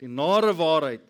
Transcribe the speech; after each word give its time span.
Die 0.00 0.10
nare 0.10 0.52
waarheid. 0.56 1.04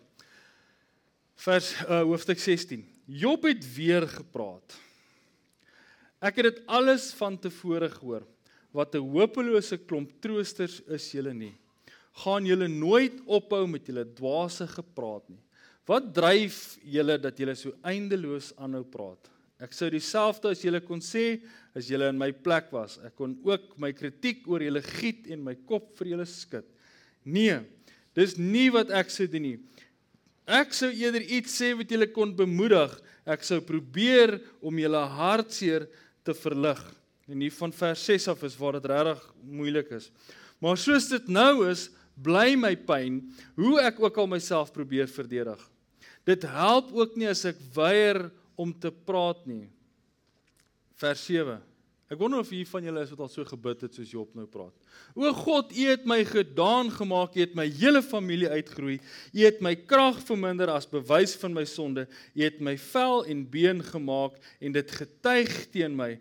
Vers 1.37 1.73
uh, 1.83 2.01
hoofstuk 2.07 2.39
16. 2.39 2.85
Job 3.07 3.45
het 3.47 3.63
weer 3.75 4.07
gepraat. 4.09 4.75
Ek 6.23 6.39
het 6.39 6.49
dit 6.49 6.61
alles 6.65 7.11
van 7.19 7.37
tevore 7.37 7.89
gehoor. 7.93 8.25
Wat 8.73 8.95
'n 8.95 9.05
hopelose 9.13 9.77
klomp 9.77 10.11
troosters 10.21 10.81
is 10.87 11.11
julle 11.11 11.33
nie. 11.33 11.53
Gaan 12.23 12.45
julle 12.45 12.67
nooit 12.67 13.21
ophou 13.25 13.67
met 13.67 13.85
julle 13.85 14.05
dwaase 14.05 14.67
gepraat 14.67 15.29
nie. 15.29 15.41
Wat 15.87 16.13
dryf 16.13 16.77
julle 16.83 17.17
dat 17.17 17.37
julle 17.37 17.55
so 17.55 17.71
eindeloos 17.83 18.53
aanhou 18.57 18.83
praat? 18.83 19.29
Ek 19.59 19.73
sou 19.73 19.89
dieselfde 19.89 20.49
as 20.49 20.61
julle 20.61 20.81
kon 20.81 20.99
sê 20.99 21.41
as 21.75 21.87
julle 21.89 22.09
in 22.09 22.17
my 22.17 22.31
plek 22.31 22.71
was. 22.71 22.97
Ek 23.05 23.15
kon 23.15 23.37
ook 23.43 23.77
my 23.79 23.93
kritiek 23.93 24.45
oor 24.47 24.61
julle 24.61 24.81
giet 24.81 25.27
en 25.31 25.43
my 25.43 25.55
kop 25.65 25.95
vir 25.97 26.07
julle 26.07 26.25
skud. 26.25 26.65
Nee, 27.23 27.61
dis 28.17 28.35
nie 28.41 28.69
wat 28.73 28.91
ek 28.95 29.11
sou 29.13 29.27
doen 29.29 29.45
nie. 29.45 29.57
Ek 30.47 30.73
sou 30.75 30.89
eerder 30.89 31.23
iets 31.23 31.57
sê 31.59 31.73
wat 31.77 31.91
julle 31.91 32.07
kon 32.09 32.31
bemoedig. 32.35 32.93
Ek 33.27 33.43
sou 33.43 33.59
probeer 33.61 34.37
om 34.63 34.79
julle 34.79 35.03
hartseer 35.17 35.85
te 36.25 36.35
verlig. 36.37 36.79
En 37.27 37.43
hier 37.43 37.53
van 37.59 37.73
vers 37.75 38.05
6 38.07 38.29
af 38.31 38.43
is 38.47 38.55
waar 38.57 38.79
dit 38.79 38.87
regtig 38.89 39.23
moeilik 39.43 39.91
is. 39.99 40.09
Maar 40.63 40.79
soos 40.79 41.09
dit 41.11 41.27
nou 41.29 41.67
is, 41.67 41.89
bly 42.23 42.55
my 42.57 42.73
pyn, 42.87 43.19
hoe 43.59 43.75
ek 43.83 43.99
ook 44.01 44.17
al 44.23 44.29
myself 44.31 44.71
probeer 44.73 45.11
verdedig. 45.11 45.59
Dit 46.25 46.47
help 46.49 46.89
ook 46.95 47.19
nie 47.19 47.29
as 47.29 47.43
ek 47.45 47.59
weier 47.75 48.23
om 48.57 48.71
te 48.73 48.89
praat 48.89 49.43
nie. 49.45 49.67
Vers 50.97 51.27
7 51.27 51.59
Ek 52.07 52.19
wonder 52.21 52.39
of 52.39 52.51
hier 52.53 52.67
van 52.69 52.85
julle 52.87 53.01
is 53.03 53.09
wat 53.11 53.21
al 53.25 53.31
so 53.31 53.43
gebid 53.43 53.81
het 53.83 53.97
soos 53.97 54.11
Job 54.13 54.29
nou 54.37 54.45
praat. 54.47 54.71
O 55.11 55.27
God, 55.35 55.73
U 55.75 55.87
het 55.89 56.05
my 56.07 56.21
gedaan 56.23 56.87
gemaak, 56.93 57.35
U 57.35 57.41
het 57.43 57.57
my 57.57 57.65
hele 57.67 57.99
familie 58.05 58.47
uitgeroei. 58.47 58.95
U 59.35 59.41
het 59.43 59.59
my 59.65 59.73
krag 59.75 60.21
verminder 60.23 60.71
as 60.71 60.87
bewys 60.87 61.35
van 61.41 61.51
my 61.57 61.65
sonde. 61.67 62.05
U 62.31 62.45
het 62.45 62.61
my 62.63 62.77
vel 62.79 63.25
en 63.27 63.43
been 63.51 63.83
gemaak 63.83 64.39
en 64.63 64.77
dit 64.77 64.95
getuig 65.01 65.57
teen 65.75 65.99
my. 65.99 66.13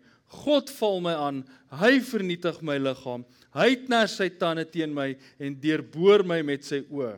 God 0.42 0.72
val 0.74 0.98
my 1.06 1.14
aan. 1.14 1.44
Hy 1.70 2.00
vernietig 2.02 2.58
my 2.66 2.80
liggaam. 2.82 3.22
Hy 3.54 3.70
kners 3.86 4.18
sy 4.18 4.26
tande 4.40 4.66
teen 4.66 4.90
my 4.94 5.12
en 5.38 5.54
deurboor 5.62 6.26
my 6.26 6.40
met 6.42 6.66
sy 6.66 6.82
oë. 6.90 7.14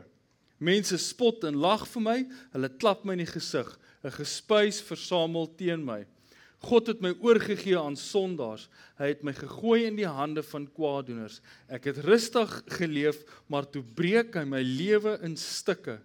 Mense 0.61 0.99
spot 1.01 1.49
en 1.49 1.57
lag 1.57 1.87
vir 1.89 2.05
my. 2.05 2.19
Hulle 2.53 2.73
klap 2.77 3.09
my 3.09 3.17
in 3.17 3.25
die 3.25 3.33
gesig. 3.33 3.69
'n 4.05 4.13
Gespuis 4.15 4.79
versamel 4.85 5.49
teen 5.57 5.83
my. 5.85 6.05
God 6.67 6.91
het 6.91 7.01
my 7.01 7.13
oorgegee 7.23 7.79
aan 7.79 7.97
sondaars. 7.97 8.67
Hy 8.99 9.13
het 9.13 9.23
my 9.27 9.33
gegooi 9.37 9.85
in 9.87 9.99
die 9.99 10.09
hande 10.11 10.43
van 10.43 10.67
kwaadoeners. 10.75 11.39
Ek 11.71 11.87
het 11.91 12.01
rustig 12.03 12.51
geleef, 12.81 13.21
maar 13.47 13.69
toe 13.71 13.83
breek 13.83 14.35
hy 14.35 14.45
my 14.49 14.63
lewe 14.67 15.19
in 15.27 15.37
stukke. 15.39 16.01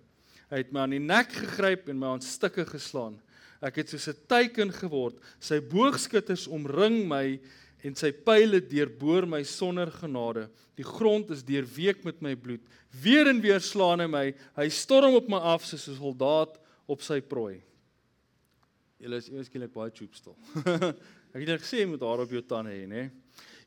Hy 0.54 0.62
het 0.62 0.74
my 0.74 0.84
aan 0.86 0.94
die 0.94 1.02
nek 1.02 1.34
gegryp 1.34 1.90
en 1.90 1.98
my 1.98 2.14
aan 2.14 2.22
stukke 2.22 2.68
geslaan. 2.70 3.18
Ek 3.64 3.80
het 3.82 3.90
soos 3.90 4.08
'n 4.10 4.28
teiken 4.28 4.72
geword. 4.72 5.18
Sy 5.40 5.60
boogskutters 5.60 6.48
omring 6.48 7.08
my 7.08 7.40
en 7.84 7.96
sy 7.96 8.12
pile 8.12 8.60
deurboor 8.62 9.26
my 9.26 9.44
sonder 9.44 9.90
genade. 9.92 10.50
Die 10.76 10.86
grond 10.86 11.30
is 11.32 11.44
deurweek 11.44 12.04
met 12.04 12.22
my 12.22 12.36
bloed. 12.36 12.62
Weer 13.02 13.28
en 13.28 13.42
weer 13.42 13.60
slaan 13.60 14.00
hy 14.00 14.08
my. 14.08 14.34
Hy 14.56 14.70
storm 14.70 15.16
op 15.16 15.28
my 15.28 15.38
af 15.38 15.66
soos 15.66 15.88
'n 15.88 15.98
soldaat 15.98 16.60
op 16.86 17.02
sy 17.02 17.22
prooi. 17.22 17.62
Julle 19.04 19.20
is 19.20 19.28
eers 19.28 19.50
skielik 19.50 19.74
baie 19.74 19.92
choop 19.92 20.14
stil. 20.16 20.36
ek 21.36 21.42
het 21.42 21.50
net 21.50 21.64
gesê 21.64 21.82
jy 21.82 21.90
moet 21.92 22.04
haar 22.08 22.22
op 22.24 22.32
jou 22.32 22.42
tande 22.48 22.72
hê, 22.72 22.86
nê? 22.88 23.10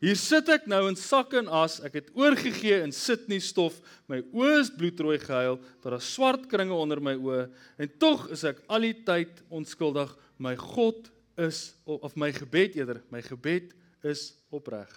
Hier 0.00 0.16
sit 0.16 0.48
ek 0.52 0.64
nou 0.68 0.82
in 0.88 0.96
sak 0.96 1.34
en 1.36 1.48
as, 1.58 1.78
ek 1.84 1.98
het 1.98 2.08
oorgegee 2.16 2.78
in 2.84 2.92
sit 2.92 3.26
nie 3.28 3.40
stof, 3.44 3.76
my 4.08 4.22
oë 4.36 4.62
is 4.62 4.72
bloedrooi 4.72 5.16
gehuil, 5.20 5.58
daar 5.84 5.98
is 5.98 6.08
swart 6.08 6.46
kringe 6.48 6.76
onder 6.76 7.00
my 7.04 7.16
oë 7.16 7.46
en 7.80 7.92
tog 8.00 8.26
is 8.32 8.44
ek 8.48 8.62
al 8.72 8.88
die 8.88 8.96
tyd 9.08 9.40
onskuldig. 9.52 10.12
My 10.40 10.54
God 10.60 11.08
is 11.40 11.70
of 11.84 12.16
my 12.16 12.28
gebed 12.32 12.76
eerder, 12.76 13.02
my 13.12 13.22
gebed 13.24 13.72
is 14.04 14.30
opreg. 14.52 14.88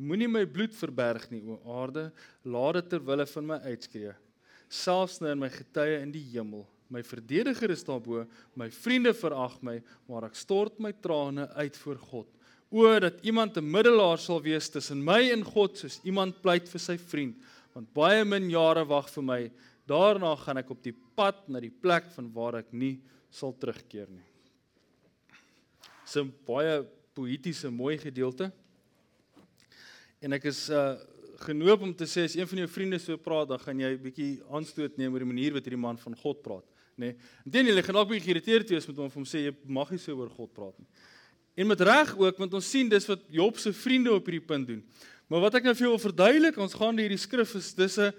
Moenie 0.00 0.28
my 0.28 0.46
bloed 0.48 0.72
verberg 0.76 1.28
nie, 1.32 1.44
o 1.44 1.60
aarde, 1.76 2.08
laat 2.44 2.80
dit 2.80 2.94
ter 2.94 3.04
wille 3.04 3.28
van 3.30 3.50
my 3.52 3.60
uitskree. 3.68 4.12
Selfs 4.72 5.20
nou 5.20 5.32
in 5.32 5.44
my 5.44 5.52
getuie 5.52 6.00
in 6.00 6.12
die 6.12 6.24
hemel 6.32 6.64
My 6.92 7.00
verdediger 7.02 7.72
is 7.72 7.84
daarbo, 7.84 8.24
my 8.58 8.68
vriende 8.70 9.14
verag 9.16 9.56
my, 9.64 9.78
maar 10.08 10.28
ek 10.28 10.36
stort 10.36 10.80
my 10.82 10.92
trane 10.92 11.46
uit 11.56 11.76
voor 11.80 12.00
God. 12.10 12.28
O 12.74 12.98
dat 13.00 13.22
iemand 13.22 13.56
'n 13.56 13.70
middelaar 13.70 14.18
sal 14.18 14.42
wees 14.42 14.68
tussen 14.68 15.04
my 15.04 15.30
en 15.30 15.44
God, 15.44 15.78
soos 15.78 16.00
iemand 16.04 16.42
pleit 16.42 16.68
vir 16.68 16.80
sy 16.80 16.96
vriend, 16.98 17.36
want 17.72 17.92
baie 17.94 18.24
min 18.24 18.50
jare 18.50 18.84
wag 18.84 19.08
vir 19.08 19.22
my. 19.22 19.52
Daarna 19.86 20.36
gaan 20.36 20.58
ek 20.58 20.70
op 20.70 20.82
die 20.82 20.94
pad 21.14 21.48
na 21.48 21.60
die 21.60 21.70
plek 21.70 22.04
van 22.14 22.32
waar 22.32 22.56
ek 22.56 22.72
nie 22.72 23.00
sal 23.30 23.52
terugkeer 23.52 24.08
nie. 24.10 24.26
Dis 26.04 26.16
'n 26.16 26.32
baie 26.46 26.84
poëtiese 27.14 27.70
mooi 27.70 27.98
gedeelte. 27.98 28.52
En 30.20 30.32
ek 30.32 30.44
is 30.44 30.68
uh 30.70 30.96
genoop 31.44 31.82
om 31.82 31.94
te 31.94 32.04
sê 32.04 32.24
as 32.24 32.36
een 32.36 32.46
van 32.46 32.58
jou 32.58 32.68
vriende 32.68 32.98
so 32.98 33.16
praat, 33.16 33.48
dan 33.48 33.58
gaan 33.58 33.80
jy 33.80 33.98
bietjie 33.98 34.42
aanstoot 34.50 34.96
neem 34.96 35.12
oor 35.12 35.18
die 35.18 35.34
manier 35.34 35.52
wat 35.52 35.64
hierdie 35.64 35.80
man 35.80 35.98
van 35.98 36.14
God 36.16 36.42
praat 36.42 36.73
nê. 36.96 37.12
Nee. 37.12 37.16
Inteendeel, 37.44 37.76
jy 37.76 37.82
gaan 37.86 37.98
dalk 37.98 38.08
bietjie 38.08 38.28
geïrriteerd 38.28 38.70
wees 38.70 38.86
met 38.86 38.96
hom 38.96 39.10
om 39.22 39.24
sê 39.28 39.46
jy 39.46 39.54
mag 39.66 39.90
nie 39.90 39.98
so 39.98 40.16
oor 40.16 40.30
God 40.30 40.52
praat 40.52 40.78
nie. 40.78 40.86
En 41.54 41.66
met 41.70 41.80
reg 41.80 42.14
ook 42.18 42.38
want 42.38 42.54
ons 42.54 42.70
sien 42.70 42.88
dis 42.88 43.06
wat 43.06 43.20
Job 43.30 43.58
se 43.58 43.72
vriende 43.72 44.12
op 44.12 44.26
hierdie 44.26 44.46
punt 44.46 44.66
doen. 44.66 44.82
Maar 45.30 45.46
wat 45.46 45.58
ek 45.58 45.66
nou 45.66 45.74
vir 45.74 45.86
jou 45.86 45.92
wil 45.94 46.02
verduidelik, 46.02 46.56
ons 46.60 46.74
gaan 46.76 46.98
hierdie 46.98 47.20
skrif 47.20 47.54
is 47.54 47.72
dis 47.74 47.98
'n 47.98 48.12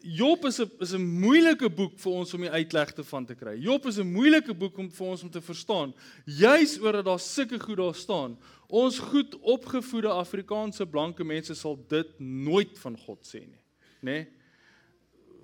Job 0.00 0.44
is 0.46 0.60
'n 0.60 0.70
is 0.80 0.94
'n 0.94 1.02
moeilike 1.02 1.68
boek 1.68 1.98
vir 1.98 2.12
ons 2.12 2.34
om 2.34 2.40
die 2.40 2.50
uitlegte 2.50 3.04
van 3.04 3.26
te 3.26 3.34
kry. 3.34 3.58
Job 3.58 3.86
is 3.86 3.98
'n 3.98 4.12
moeilike 4.12 4.54
boek 4.54 4.78
om 4.78 4.90
vir 4.90 5.06
ons 5.06 5.22
om 5.22 5.30
te 5.30 5.40
verstaan. 5.40 5.94
Juis 6.24 6.78
oor 6.80 6.92
dat 6.92 7.04
daar 7.04 7.20
sulke 7.20 7.58
goed 7.58 7.76
daar 7.76 7.94
staan. 7.94 8.38
Ons 8.68 8.98
goed 8.98 9.38
opgevoede 9.40 10.08
Afrikaanse 10.08 10.86
blanke 10.86 11.24
mense 11.24 11.54
sal 11.54 11.84
dit 11.88 12.18
nooit 12.18 12.78
van 12.78 12.96
God 12.96 13.26
sê 13.26 13.40
nie, 13.40 13.64
nê? 14.00 14.02
Nee? 14.02 14.28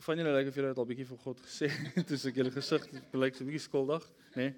Van 0.04 0.20
julle 0.20 0.34
lyk 0.36 0.50
of 0.50 0.58
julle 0.58 0.70
dit 0.72 0.82
al 0.82 0.88
bietjie 0.90 1.08
vir 1.08 1.20
God 1.24 1.40
gesê 1.46 1.70
het, 1.96 2.04
toe 2.08 2.20
ek 2.30 2.38
julle 2.42 2.52
gesig 2.54 2.86
blyk 3.12 3.36
so 3.38 3.48
bietjie 3.48 3.64
skuldig, 3.64 4.06
nê? 4.36 4.50
Nee? 4.50 4.54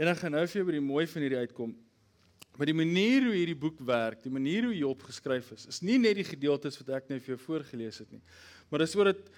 En 0.00 0.08
dan 0.08 0.16
gaan 0.16 0.32
nou 0.32 0.46
vir 0.48 0.56
jou 0.56 0.64
by 0.64 0.74
die 0.78 0.80
mooi 0.80 1.02
van 1.12 1.24
hierdie 1.26 1.40
uitkom. 1.44 1.72
Maar 2.56 2.70
die 2.70 2.76
manier 2.76 3.26
hoe 3.26 3.34
hierdie 3.36 3.58
boek 3.58 3.82
werk, 3.84 4.22
die 4.24 4.32
manier 4.32 4.64
hoe 4.64 4.76
Job 4.76 5.02
geskryf 5.04 5.50
is, 5.52 5.66
is 5.68 5.82
nie 5.84 5.98
net 6.00 6.16
die 6.16 6.24
gedeeltes 6.24 6.80
wat 6.80 6.94
ek 6.96 7.10
nou 7.10 7.18
vir 7.20 7.34
jou 7.34 7.38
voorgeles 7.42 8.00
het 8.00 8.14
nie. 8.16 8.22
Maar 8.72 8.86
dis 8.86 8.96
oor 8.96 9.10
dit 9.12 9.28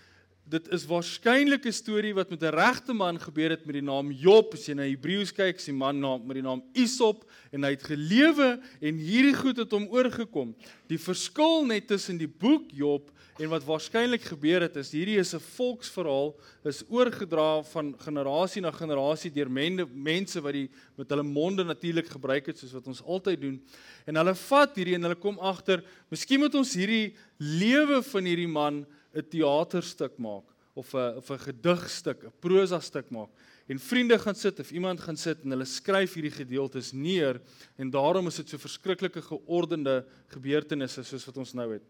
dit 0.51 0.69
is 0.75 0.85
waarskynlik 0.87 1.65
'n 1.67 1.73
storie 1.73 2.15
wat 2.15 2.31
met 2.31 2.43
'n 2.43 2.55
regte 2.55 2.93
man 2.93 3.19
gebeur 3.19 3.51
het 3.51 3.65
met 3.65 3.75
die 3.75 3.83
naam 3.83 4.11
Job. 4.11 4.55
As 4.55 4.67
jy 4.67 4.75
na 4.75 4.83
Hebreëus 4.83 5.33
kyk, 5.33 5.57
is 5.57 5.65
die 5.65 5.73
man 5.75 6.01
naam 6.01 6.27
met 6.27 6.35
die 6.35 6.43
naam 6.43 6.63
Isop 6.75 7.25
en 7.53 7.63
hy 7.63 7.71
het 7.71 7.83
gelewe 7.83 8.61
en 8.81 8.95
hierdie 8.95 9.35
goed 9.35 9.57
het 9.57 9.71
hom 9.71 9.89
oorgekom. 9.89 10.55
Die 10.89 10.99
verskil 10.99 11.65
net 11.65 11.87
tussen 11.87 12.19
die 12.19 12.29
boek 12.29 12.71
Job 12.71 13.11
en 13.39 13.49
wat 13.49 13.65
waarskynlik 13.65 14.23
gebeur 14.23 14.61
het 14.61 14.77
is 14.77 14.93
hierdie 14.93 15.19
is 15.19 15.35
'n 15.35 15.41
volksverhaal 15.41 16.37
is 16.65 16.85
oorgedra 16.89 17.63
van 17.63 17.95
generasie 17.99 18.63
na 18.63 18.71
generasie 18.71 19.31
deur 19.31 19.51
mende, 19.51 19.87
mense 19.87 20.41
wat 20.41 20.53
die 20.53 20.71
met 20.97 21.09
hulle 21.09 21.23
monde 21.23 21.65
natuurlik 21.65 22.09
gebruik 22.09 22.47
het 22.47 22.59
soos 22.59 22.73
wat 22.73 22.87
ons 22.87 23.03
altyd 23.03 23.41
doen. 23.41 23.63
En 24.07 24.17
hulle 24.17 24.35
vat 24.35 24.77
hierdie 24.77 24.95
en 24.95 25.03
hulle 25.03 25.15
kom 25.15 25.39
agter, 25.39 25.83
miskien 26.11 26.41
moet 26.41 26.55
ons 26.55 26.75
hierdie 26.75 27.15
lewe 27.39 28.03
van 28.03 28.25
hierdie 28.25 28.49
man 28.49 28.87
'n 29.15 29.29
teaterstuk 29.29 30.19
maak 30.19 30.45
of 30.75 30.95
'n 30.95 31.17
of 31.17 31.31
'n 31.31 31.39
gedigstuk, 31.39 32.25
'n 32.25 32.33
prosa 32.41 32.81
stuk 32.81 33.11
maak. 33.11 33.31
En 33.67 33.79
vriende 33.79 34.19
gaan 34.19 34.35
sit 34.35 34.61
of 34.61 34.71
iemand 34.71 35.01
gaan 35.01 35.17
sit 35.17 35.43
en 35.45 35.51
hulle 35.51 35.65
skryf 35.65 36.15
hierdie 36.15 36.35
gedeeltes 36.35 36.93
neer 36.93 37.41
en 37.77 37.91
daarom 37.91 38.27
is 38.27 38.37
dit 38.37 38.49
so 38.49 38.59
verskriklike 38.59 39.23
geordende 39.23 40.05
gebeurtenisse 40.27 41.03
soos 41.03 41.25
wat 41.25 41.37
ons 41.37 41.53
nou 41.53 41.73
het. 41.73 41.83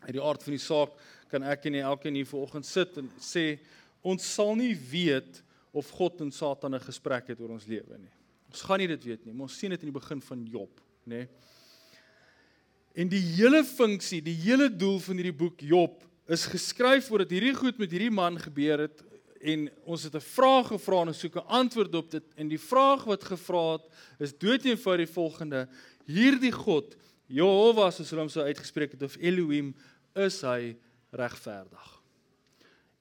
Uit 0.00 0.12
die 0.12 0.22
aard 0.22 0.42
van 0.42 0.52
die 0.52 0.62
saak 0.62 0.90
kan 1.28 1.42
ek 1.42 1.66
en 1.66 1.74
elkeen 1.74 2.14
hier 2.14 2.26
vanoggend 2.26 2.66
sit 2.66 2.96
en 2.96 3.10
sê 3.20 3.58
ons 4.02 4.34
sal 4.34 4.54
nie 4.56 4.74
weet 4.74 5.42
of 5.72 5.90
God 5.90 6.20
en 6.20 6.30
Satan 6.30 6.74
'n 6.74 6.80
gesprek 6.80 7.28
het 7.28 7.40
oor 7.40 7.50
ons 7.50 7.66
lewe 7.66 7.98
nie. 7.98 8.12
Ons 8.50 8.62
gaan 8.62 8.78
nie 8.78 8.88
dit 8.88 9.04
weet 9.04 9.24
nie, 9.26 9.34
maar 9.34 9.48
ons 9.48 9.58
sien 9.58 9.70
dit 9.70 9.82
in 9.82 9.90
die 9.92 10.00
begin 10.00 10.20
van 10.20 10.46
Job, 10.46 10.80
nê. 11.06 11.26
En 12.94 13.08
die 13.08 13.20
hele 13.20 13.64
funksie, 13.64 14.22
die 14.22 14.36
hele 14.44 14.68
doel 14.70 15.00
van 15.00 15.16
hierdie 15.16 15.36
boek 15.36 15.60
Job 15.60 16.04
is 16.26 16.46
geskryf 16.48 17.06
voordat 17.06 17.30
hierdie 17.30 17.54
goed 17.54 17.78
met 17.78 17.90
hierdie 17.92 18.12
man 18.12 18.38
gebeur 18.40 18.86
het 18.86 19.02
en 19.44 19.66
ons 19.84 20.02
het 20.02 20.14
'n 20.14 20.24
vraag 20.24 20.66
gevra 20.72 21.00
en 21.02 21.08
ons 21.12 21.18
soek 21.18 21.36
'n 21.36 21.48
antwoord 21.48 21.94
op 21.94 22.10
dit. 22.10 22.24
En 22.34 22.48
die 22.48 22.60
vraag 22.60 23.04
wat 23.04 23.24
gevra 23.24 23.72
het 23.72 23.86
is 24.18 24.38
doeteenvoudig 24.38 25.06
die 25.06 25.14
volgende. 25.14 25.68
Hierdie 26.06 26.52
God 26.52 26.96
Jehovah 27.26 27.92
soos 27.92 28.10
hulle 28.10 28.22
hom 28.22 28.28
so 28.28 28.40
uitgespreek 28.40 28.92
het 28.92 29.02
of 29.02 29.16
Elohim 29.16 29.74
is 30.14 30.40
hy 30.40 30.76
regverdig. 31.10 32.02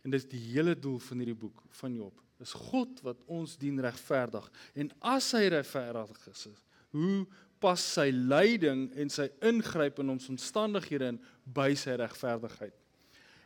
En 0.04 0.12
dis 0.12 0.26
die 0.26 0.40
hele 0.40 0.76
doel 0.80 1.00
van 1.00 1.18
hierdie 1.18 1.40
boek 1.40 1.64
van 1.70 1.96
Job 1.96 2.22
is 2.40 2.54
God 2.54 3.02
wat 3.02 3.24
ons 3.26 3.58
dien 3.58 3.80
regverdig. 3.80 4.52
En 4.76 4.92
as 5.00 5.32
hy 5.32 5.48
regverdig 5.48 6.28
is 6.28 6.48
hoe 6.90 7.26
pas 7.60 7.94
sy 7.94 8.10
lyding 8.12 8.92
en 8.96 9.10
sy 9.10 9.30
ingryp 9.40 10.00
in 10.00 10.10
ons 10.10 10.30
omstandighede 10.30 11.14
in 11.14 11.22
by 11.44 11.74
sy 11.76 11.96
regverdigheid 11.96 12.83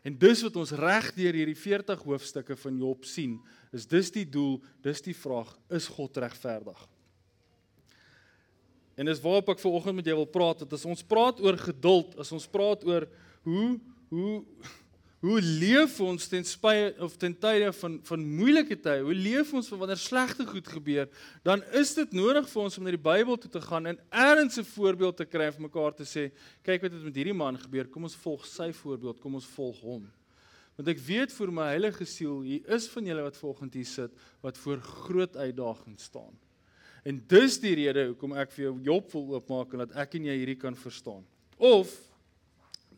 En 0.07 0.15
dis 0.15 0.41
wat 0.45 0.55
ons 0.55 0.71
reg 0.79 1.09
deur 1.17 1.35
hierdie 1.35 1.57
40 1.57 2.03
hoofstukke 2.07 2.55
van 2.61 2.77
Job 2.79 3.03
sien, 3.07 3.35
is 3.75 3.87
dis 3.89 4.11
die 4.15 4.27
doel, 4.29 4.61
dis 4.85 5.03
die 5.03 5.15
vraag, 5.17 5.49
is 5.73 5.89
God 5.91 6.19
regverdig? 6.23 6.79
En 8.97 9.05
dis 9.05 9.19
waarop 9.21 9.51
ek 9.53 9.59
veraloggend 9.61 9.99
met 9.99 10.07
jou 10.07 10.15
wil 10.21 10.29
praat, 10.31 10.63
want 10.63 10.73
as 10.73 10.87
ons 10.87 11.03
praat 11.05 11.41
oor 11.43 11.59
geduld, 11.59 12.15
as 12.23 12.31
ons 12.33 12.47
praat 12.49 12.85
oor 12.87 13.05
hoe 13.47 13.75
hoe 14.07 14.37
hoe 15.19 15.39
leef 15.41 15.95
ons 16.05 16.27
ten 16.29 16.45
spyte 16.45 16.93
of 17.01 17.15
ten 17.17 17.33
tye 17.41 17.71
van 17.79 17.95
van 18.05 18.25
moeilike 18.37 18.77
tye, 18.77 19.01
hoe 19.01 19.15
leef 19.17 19.53
ons 19.57 19.69
wanneer 19.73 19.97
slegte 19.97 20.45
goed 20.45 20.67
gebeur, 20.69 21.07
dan 21.47 21.63
is 21.79 21.95
dit 21.97 22.13
nodig 22.13 22.45
vir 22.51 22.61
ons 22.61 22.77
om 22.77 22.85
na 22.85 22.93
die 22.93 23.01
Bybel 23.01 23.39
toe 23.41 23.49
te 23.55 23.61
gaan 23.63 23.89
en 23.89 23.97
ergens 24.11 24.59
'n 24.59 24.69
voorbeeld 24.75 25.17
te 25.17 25.25
kry 25.25 25.49
vir 25.51 25.61
mekaar 25.61 25.95
te 25.95 26.05
sê, 26.05 26.31
kyk 26.61 26.81
wat 26.81 26.91
het 26.91 27.03
met 27.03 27.15
hierdie 27.15 27.33
man 27.33 27.57
gebeur, 27.57 27.87
kom 27.87 28.03
ons 28.03 28.15
volg 28.15 28.45
sy 28.45 28.71
voorbeeld, 28.71 29.19
kom 29.19 29.33
ons 29.35 29.45
volg 29.45 29.81
hom. 29.81 30.07
Want 30.77 30.89
ek 30.89 30.99
weet 30.99 31.31
vir 31.33 31.51
my 31.51 31.69
heilige 31.73 32.05
siel, 32.05 32.41
hier 32.41 32.61
is 32.69 32.87
van 32.87 33.05
julle 33.05 33.23
wat 33.23 33.37
volgend 33.37 33.73
hier 33.73 33.85
sit 33.85 34.11
wat 34.41 34.57
voor 34.57 34.77
groot 34.77 35.35
uitdagings 35.35 36.03
staan. 36.03 36.37
En 37.03 37.23
dis 37.27 37.59
die 37.59 37.73
rede 37.73 38.07
hoekom 38.07 38.33
ek 38.33 38.51
vir 38.51 38.63
jou 38.65 38.79
Job 38.83 39.11
wil 39.11 39.33
oopmaak 39.33 39.73
en 39.73 39.79
dat 39.79 39.95
ek 39.95 40.13
en 40.19 40.25
jy 40.25 40.37
hierdie 40.37 40.59
kan 40.59 40.75
verstaan. 40.75 41.25
Of 41.57 41.89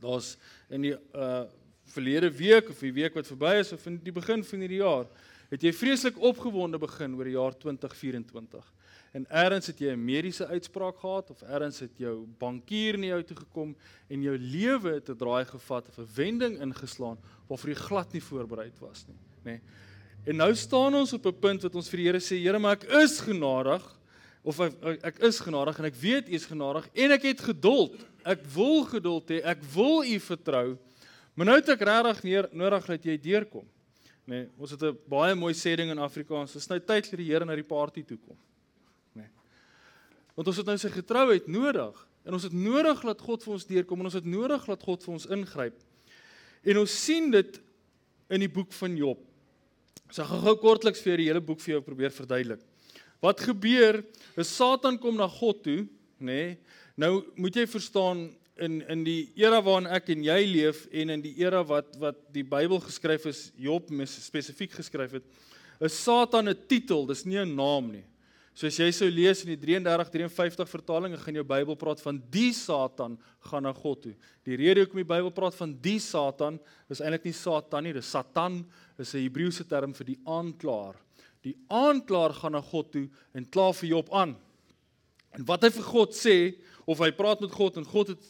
daar's 0.02 0.38
in 0.70 0.82
die 0.82 0.96
uh 1.14 1.46
verlede 1.90 2.32
week 2.32 2.70
of 2.70 2.80
die 2.80 2.94
week 2.94 3.14
wat 3.14 3.28
verby 3.28 3.60
is 3.60 3.74
of 3.74 3.86
in 3.90 4.00
die 4.04 4.14
begin 4.14 4.44
van 4.44 4.60
hierdie 4.60 4.82
jaar, 4.82 5.06
het 5.50 5.64
jy 5.66 5.72
vreeslik 5.74 6.20
opgewonde 6.22 6.78
begin 6.78 7.16
oor 7.18 7.26
die 7.26 7.38
jaar 7.38 7.56
2024. 7.58 8.66
En 9.18 9.26
eers 9.26 9.68
het 9.72 9.80
jy 9.82 9.92
'n 9.94 10.06
mediese 10.06 10.46
uitspraak 10.48 11.00
gehad 11.00 11.30
of 11.30 11.42
eers 11.42 11.80
het 11.80 11.98
jou 11.98 12.28
bankier 12.38 12.98
na 12.98 13.06
jou 13.06 13.24
toe 13.24 13.38
gekom 13.38 13.76
en 14.08 14.22
jou 14.22 14.38
lewe 14.38 14.94
het 14.94 15.10
'n 15.10 15.18
draai 15.18 15.46
gevat 15.46 15.88
of 15.90 15.98
'n 15.98 16.10
wending 16.16 16.60
ingeslaan 16.62 17.18
waarvoor 17.48 17.70
jy 17.70 17.76
glad 17.76 18.14
nie 18.14 18.22
voorberei 18.22 18.72
was 18.80 19.06
nie, 19.08 19.18
nê. 19.44 19.52
Nee. 19.52 19.62
En 20.26 20.36
nou 20.36 20.56
staan 20.56 20.96
ons 20.96 21.14
op 21.14 21.26
'n 21.26 21.40
punt 21.40 21.62
wat 21.62 21.76
ons 21.76 21.90
vir 21.90 21.98
die 21.98 22.06
Here 22.06 22.20
sê, 22.20 22.38
Here, 22.38 22.60
maar 22.60 22.76
ek 22.76 22.84
is 22.84 23.20
genadig 23.20 24.00
of 24.44 24.60
ek, 24.60 24.74
ek 25.04 25.20
is 25.20 25.40
genadig 25.40 25.80
en 25.80 25.86
ek 25.86 25.96
weet 25.96 26.30
U 26.30 26.34
is 26.34 26.46
genadig 26.46 26.90
en 26.94 27.12
ek 27.12 27.24
het 27.24 27.42
geduld. 27.42 27.96
Ek 28.24 28.46
wil 28.54 28.84
geduld 28.84 29.30
hê, 29.30 29.42
ek 29.44 29.64
wil 29.74 30.04
U 30.04 30.20
vertrou. 30.20 30.78
Maar 31.40 31.48
nou 31.48 31.56
het 31.56 31.70
ek 31.72 31.84
regtig 31.88 32.50
nodig 32.52 32.88
dat 32.90 33.06
jy 33.08 33.14
deurkom. 33.24 33.64
Nee, 34.28 34.50
ons 34.60 34.74
het 34.76 34.82
'n 34.84 34.98
baie 35.08 35.36
mooi 35.36 35.54
sê 35.54 35.72
ding 35.76 35.90
in 35.90 35.98
Afrikaans. 35.98 36.52
Dis 36.52 36.68
nou 36.68 36.80
tyd 36.80 37.08
vir 37.08 37.18
die 37.18 37.32
Here 37.32 37.46
na 37.46 37.56
die 37.56 37.64
party 37.64 38.04
toe 38.04 38.18
kom. 38.18 38.36
Nee. 39.14 39.30
Want 40.36 40.48
ons 40.48 40.58
het 40.58 40.66
nou 40.66 40.78
sy 40.78 40.90
getrouheid 40.90 41.48
nodig 41.48 42.08
en 42.26 42.34
ons 42.34 42.44
het 42.44 42.52
nodig 42.52 43.02
dat 43.02 43.22
God 43.22 43.44
vir 43.44 43.54
ons 43.54 43.66
deurkom 43.66 44.00
en 44.00 44.06
ons 44.06 44.14
het 44.14 44.26
nodig 44.26 44.66
dat 44.66 44.84
God 44.84 45.04
vir 45.04 45.14
ons 45.14 45.26
ingryp. 45.26 45.80
En 46.64 46.78
ons 46.78 47.06
sien 47.06 47.32
dit 47.32 47.62
in 48.30 48.40
die 48.40 48.52
boek 48.52 48.74
van 48.74 48.98
Job. 48.98 49.24
So 50.10 50.22
ek 50.22 50.28
gaan 50.28 50.42
gou 50.42 50.56
kortliks 50.58 51.02
vir 51.02 51.18
die 51.18 51.28
hele 51.28 51.42
boek 51.42 51.62
vir 51.62 51.76
jou 51.76 51.82
probeer 51.82 52.12
verduidelik. 52.12 52.60
Wat 53.22 53.40
gebeur? 53.40 54.04
Is 54.36 54.56
Satan 54.56 55.00
kom 55.00 55.16
na 55.16 55.28
God 55.28 55.64
toe, 55.64 55.88
nê? 56.20 56.26
Nee, 56.26 56.58
nou 56.98 57.24
moet 57.36 57.56
jy 57.56 57.66
verstaan 57.66 58.36
in 58.60 58.82
in 58.92 59.04
die 59.04 59.32
era 59.40 59.62
waarin 59.64 59.88
ek 59.88 60.12
en 60.14 60.24
jy 60.24 60.40
leef 60.46 60.86
en 60.92 61.16
in 61.16 61.22
die 61.24 61.36
era 61.42 61.64
wat 61.64 61.96
wat 62.02 62.20
die 62.36 62.44
Bybel 62.44 62.80
geskryf 62.84 63.26
is, 63.32 63.52
Job 63.58 63.90
spesifiek 64.06 64.72
geskryf 64.72 65.18
het, 65.20 65.24
is 65.80 65.98
Satan 66.04 66.50
'n 66.50 66.58
titel, 66.68 67.06
dis 67.08 67.26
nie 67.26 67.38
'n 67.38 67.56
naam 67.56 67.92
nie. 67.92 68.06
So 68.54 68.68
as 68.68 68.76
jy 68.76 68.92
sou 68.92 69.08
lees 69.08 69.46
in 69.46 69.54
die 69.54 69.62
33 69.62 70.10
53 70.12 70.68
vertaling, 70.68 71.16
gaan 71.16 71.36
jou 71.36 71.46
Bybel 71.48 71.78
praat 71.80 72.02
van 72.02 72.22
die 72.30 72.52
Satan 72.52 73.18
gaan 73.40 73.64
na 73.64 73.72
God 73.72 74.02
toe. 74.02 74.16
Die 74.44 74.58
rede 74.60 74.82
hoekom 74.82 75.00
die 75.00 75.08
Bybel 75.08 75.32
praat 75.32 75.56
van 75.56 75.74
die 75.80 76.00
Satan 76.00 76.60
is 76.90 77.00
eintlik 77.00 77.24
nie 77.24 77.34
Satan 77.34 77.84
nie, 77.84 77.94
dis 77.94 78.10
Satan, 78.12 78.66
is 78.98 79.16
'n 79.16 79.24
Hebreëse 79.24 79.68
term 79.68 79.94
vir 79.94 80.06
die 80.06 80.20
aanklaer. 80.26 80.96
Die 81.42 81.56
aanklaer 81.70 82.34
gaan 82.34 82.52
na 82.52 82.62
God 82.62 82.92
toe 82.92 83.10
en 83.34 83.46
kla 83.46 83.72
vir 83.72 83.90
Job 83.90 84.10
aan. 84.12 84.36
En 85.38 85.46
wat 85.46 85.64
hy 85.64 85.70
vir 85.70 85.84
God 85.84 86.12
sê, 86.12 86.56
of 86.90 87.00
hy 87.00 87.12
praat 87.12 87.40
met 87.40 87.52
God 87.54 87.78
en 87.78 87.86
God 87.86 88.08
het 88.16 88.24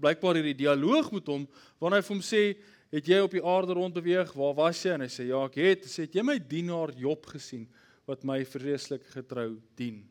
blykbaar 0.00 0.38
hierdie 0.38 0.58
dialoog 0.58 1.12
met 1.12 1.26
hom 1.26 1.46
wanneer 1.80 2.02
hy 2.02 2.06
vir 2.06 2.14
hom 2.16 2.24
sê, 2.24 2.56
"Het 2.90 3.06
jy 3.06 3.20
op 3.20 3.30
die 3.30 3.44
aarde 3.44 3.72
rond 3.72 3.94
beweeg? 3.94 4.32
Waar 4.32 4.54
was 4.54 4.82
jy?" 4.82 4.92
En 4.92 5.00
hy 5.00 5.08
sê, 5.08 5.26
"Ja, 5.28 5.44
ek 5.44 5.54
het." 5.54 5.84
Hy 5.84 5.90
sê, 5.90 6.00
"Het 6.02 6.14
jy 6.14 6.22
my 6.22 6.38
dienaar 6.38 6.92
Job 6.92 7.26
gesien 7.26 7.68
wat 8.06 8.24
my 8.24 8.44
vreeslik 8.44 9.04
getrou 9.06 9.60
dien?" 9.74 10.08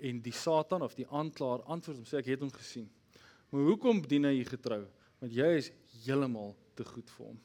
En 0.00 0.20
die 0.20 0.32
Satan 0.32 0.82
of 0.82 0.94
die 0.94 1.06
aanklaer 1.06 1.62
antwoord 1.62 1.98
hom 1.98 2.04
sê, 2.04 2.18
"Ek 2.18 2.26
het 2.26 2.40
hom 2.40 2.50
gesien." 2.50 2.88
Maar 3.50 3.62
hoekom 3.62 4.06
dien 4.06 4.24
hy 4.24 4.44
getrou? 4.44 4.84
Want 5.20 5.32
jy 5.32 5.56
is 5.56 5.70
heeltemal 6.04 6.56
te 6.74 6.84
goed 6.84 7.10
vir 7.10 7.26
hom. 7.26 7.40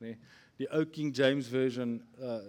Nê? 0.00 0.06
Nee, 0.06 0.18
die 0.56 0.68
ou 0.72 0.84
King 0.84 1.14
James 1.16 1.48
version 1.48 2.00
uh 2.20 2.40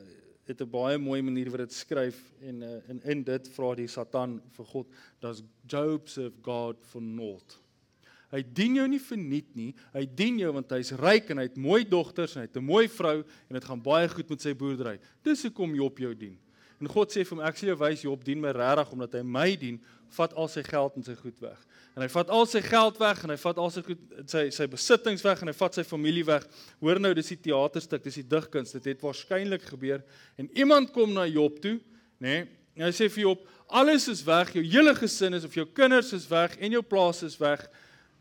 het 0.43 0.61
'n 0.61 0.69
baie 0.69 0.97
mooi 0.97 1.21
manier 1.21 1.49
wat 1.49 1.59
dit 1.59 1.73
skryf 1.73 2.33
en 2.41 2.61
uh, 2.61 2.89
in 2.89 3.01
in 3.03 3.23
dit 3.23 3.47
vra 3.55 3.75
die 3.75 3.87
Satan 3.87 4.41
vir 4.51 4.65
God, 4.65 4.87
"Does 5.19 5.41
Job 5.67 6.09
serve 6.09 6.35
God 6.41 6.77
for 6.81 7.01
naught?" 7.01 7.62
Hy 8.33 8.41
dien 8.41 8.79
jou 8.79 8.85
nie 8.89 9.01
verniet 9.01 9.49
nie. 9.53 9.71
Hy 9.93 10.07
dien 10.17 10.39
jou 10.41 10.53
want 10.55 10.71
hy's 10.73 10.93
ryk 10.97 11.29
en 11.29 11.41
hy 11.43 11.45
het 11.45 11.59
mooi 11.61 11.83
dogters 11.85 12.33
en 12.33 12.41
hy 12.41 12.47
het 12.47 12.57
'n 12.57 12.65
mooi 12.65 12.87
vrou 12.87 13.21
en 13.21 13.53
dit 13.53 13.65
gaan 13.65 13.81
baie 13.81 14.09
goed 14.09 14.29
met 14.29 14.41
sy 14.41 14.53
boerdery. 14.53 14.97
Dis 15.23 15.43
hoekom 15.43 15.75
Job 15.75 15.99
jou 15.99 16.15
dien. 16.15 16.37
En 16.81 16.87
God 16.87 17.11
sê 17.11 17.23
vir 17.23 17.37
hom 17.37 17.45
ek 17.45 17.57
sal 17.57 17.69
jou 17.69 17.77
wys 17.79 18.01
Job 18.01 18.23
dien 18.23 18.41
my 18.41 18.51
regtig 18.51 18.91
omdat 18.91 19.13
hy 19.13 19.21
my 19.21 19.55
dien, 19.55 19.79
vat 20.09 20.33
al 20.33 20.47
sy 20.47 20.63
geld 20.63 20.97
en 20.97 21.03
sy 21.03 21.15
goed 21.15 21.39
weg. 21.39 21.59
En 21.95 22.01
hy 22.01 22.07
vat 22.07 22.29
al 22.29 22.45
sy 22.45 22.61
geld 22.61 22.97
weg 22.99 23.23
en 23.23 23.29
hy 23.29 23.37
vat 23.37 23.57
al 23.57 23.71
sy 23.71 23.81
goed 23.81 24.01
sy 24.27 24.49
sy 24.49 24.67
besittings 24.67 25.23
weg 25.23 25.41
en 25.41 25.47
hy 25.47 25.53
vat 25.53 25.73
sy 25.73 25.83
familie 25.83 26.25
weg. 26.25 26.43
Hoor 26.81 26.99
nou 26.99 27.13
dis 27.13 27.31
die 27.35 27.37
teaterstuk, 27.37 28.03
dis 28.03 28.15
die 28.15 28.27
digkuns. 28.27 28.73
Dit 28.73 28.85
het 28.85 29.01
waarskynlik 29.01 29.61
gebeur 29.61 30.03
en 30.37 30.49
iemand 30.57 30.91
kom 30.91 31.13
na 31.13 31.25
Job 31.29 31.61
toe, 31.61 31.79
nê? 32.19 32.43
Nee, 32.43 32.49
en 32.75 32.87
hy 32.87 32.91
sê 32.91 33.07
vir 33.13 33.27
Job, 33.27 33.47
alles 33.69 34.07
is 34.09 34.23
weg, 34.25 34.55
jou 34.57 34.63
hele 34.65 34.95
gesin 34.97 35.37
is 35.37 35.45
of 35.45 35.53
jou 35.53 35.65
kinders 35.77 36.11
is 36.17 36.25
weg 36.29 36.57
en 36.59 36.73
jou 36.73 36.81
plaas 36.81 37.21
is 37.23 37.37
weg 37.37 37.61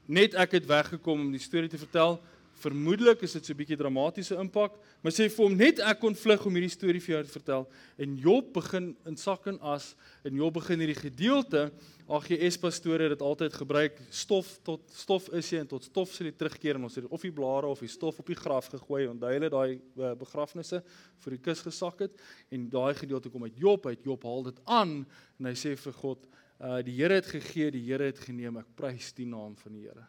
net 0.06 0.34
ek 0.34 0.58
het 0.58 0.66
weggekom 0.66 1.20
om 1.20 1.32
die 1.32 1.42
storie 1.42 1.70
te 1.70 1.80
vertel. 1.80 2.18
Vermoedelik 2.62 3.22
is 3.26 3.32
dit 3.32 3.46
so 3.46 3.52
'n 3.52 3.56
bietjie 3.56 3.76
dramatiese 3.76 4.36
impak, 4.38 4.76
maar 5.02 5.12
sê 5.12 5.28
vir 5.28 5.44
hom 5.44 5.56
net 5.56 5.80
ek 5.80 6.00
kon 6.00 6.14
vlug 6.14 6.46
om 6.46 6.54
hierdie 6.54 6.70
storie 6.70 7.00
vir 7.00 7.14
jou 7.16 7.24
te 7.24 7.38
vertel. 7.38 7.68
En 7.98 8.16
Job 8.16 8.52
begin 8.52 8.96
in 9.06 9.16
sak 9.16 9.46
en 9.46 9.58
as 9.60 9.96
en 10.24 10.34
Job 10.34 10.54
begin 10.54 10.78
hierdie 10.78 11.10
gedeelte 11.10 11.72
AGS 12.08 12.58
pastore 12.58 13.08
dit 13.08 13.22
altyd 13.22 13.54
gebruik 13.54 14.00
stof 14.10 14.58
tot 14.62 14.82
stof 14.92 15.28
is 15.32 15.48
jy 15.50 15.62
en 15.62 15.70
tot 15.70 15.84
stof 15.86 16.10
sal 16.12 16.26
jy 16.26 16.34
terugkeer 16.36 16.76
en 16.76 16.84
ons 16.84 16.98
het 16.98 17.06
of 17.08 17.22
die 17.22 17.32
blare 17.32 17.70
of 17.70 17.80
die 17.80 17.88
stof 17.88 18.18
op 18.18 18.26
die 18.26 18.36
graf 18.36 18.68
gegooi 18.68 19.06
onthou 19.08 19.30
hulle 19.32 19.48
daai 19.48 19.78
uh, 19.78 20.12
begrafnisse 20.18 20.82
vir 21.24 21.36
die 21.36 21.40
kus 21.46 21.62
gesak 21.62 22.04
het 22.04 22.18
en 22.50 22.68
daai 22.68 22.92
gedeelte 22.98 23.30
kom 23.30 23.46
uit 23.46 23.56
Job 23.56 23.86
uit 23.86 24.04
Job 24.04 24.26
haal 24.28 24.42
dit 24.50 24.60
aan 24.66 24.94
en 25.38 25.48
hy 25.48 25.54
sê 25.56 25.72
vir 25.78 25.96
God 26.02 26.26
Uh 26.62 26.78
die 26.86 26.94
Here 26.94 27.18
het 27.18 27.26
gegee, 27.26 27.72
die 27.74 27.82
Here 27.88 28.06
het 28.06 28.20
geneem. 28.22 28.60
Ek 28.62 28.70
prys 28.78 29.10
die 29.16 29.26
naam 29.26 29.56
van 29.58 29.74
die 29.74 29.82
Here. 29.88 30.06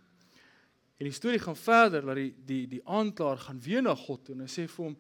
En 1.01 1.09
die 1.09 1.15
storie 1.15 1.41
gaan 1.41 1.57
verder 1.57 2.05
dat 2.05 2.19
die 2.19 2.29
die 2.45 2.61
die 2.77 2.83
aanklaer 2.85 3.41
gaan 3.41 3.59
weer 3.61 3.81
na 3.81 3.95
God 3.97 4.21
toe 4.25 4.35
en 4.35 4.45
hy 4.45 4.51
sê 4.51 4.67
vir 4.69 4.85
hom: 4.85 4.95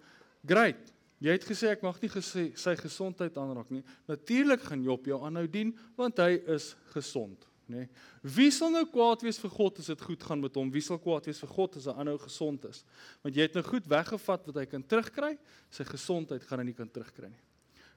"Great. 0.45 0.91
Jy 1.23 1.31
het 1.37 1.45
gesê 1.47 1.69
ek 1.71 1.83
mag 1.85 2.01
nie 2.01 2.09
gesê, 2.11 2.49
sy 2.57 2.75
gesondheid 2.75 3.37
aanraak 3.37 3.69
nie. 3.71 3.83
Natuurlik 4.09 4.65
gaan 4.65 4.83
Job 4.83 5.05
jou 5.05 5.21
aanhou 5.23 5.47
dien 5.47 5.77
want 5.95 6.17
hy 6.17 6.41
is 6.47 6.73
gesond." 6.91 7.45
nê. 7.67 7.85
Nee. 7.85 7.89
Wie 8.21 8.51
sal 8.51 8.71
nou 8.73 8.83
kwaad 8.89 9.23
wees 9.23 9.39
vir 9.39 9.53
God 9.53 9.79
as 9.79 9.89
dit 9.91 10.01
goed 10.01 10.23
gaan 10.23 10.41
met 10.41 10.55
hom? 10.59 10.71
Wie 10.73 10.83
sal 10.83 10.99
kwaad 10.99 11.29
wees 11.29 11.39
vir 11.43 11.51
God 11.53 11.77
as 11.79 11.87
hy 11.87 11.95
aanhou 11.95 12.17
gesond 12.25 12.65
is? 12.69 12.83
Want 13.23 13.37
jy 13.37 13.47
het 13.47 13.57
nou 13.57 13.63
goed 13.67 13.87
weggevat 13.87 14.45
wat 14.49 14.59
hy 14.61 14.65
kan 14.69 14.83
terugkry, 14.83 15.33
sy 15.73 15.87
gesondheid 15.87 16.43
gaan 16.49 16.63
hy 16.63 16.69
nie 16.71 16.77
kan 16.77 16.91
terugkry 16.91 17.31
nie. 17.31 17.43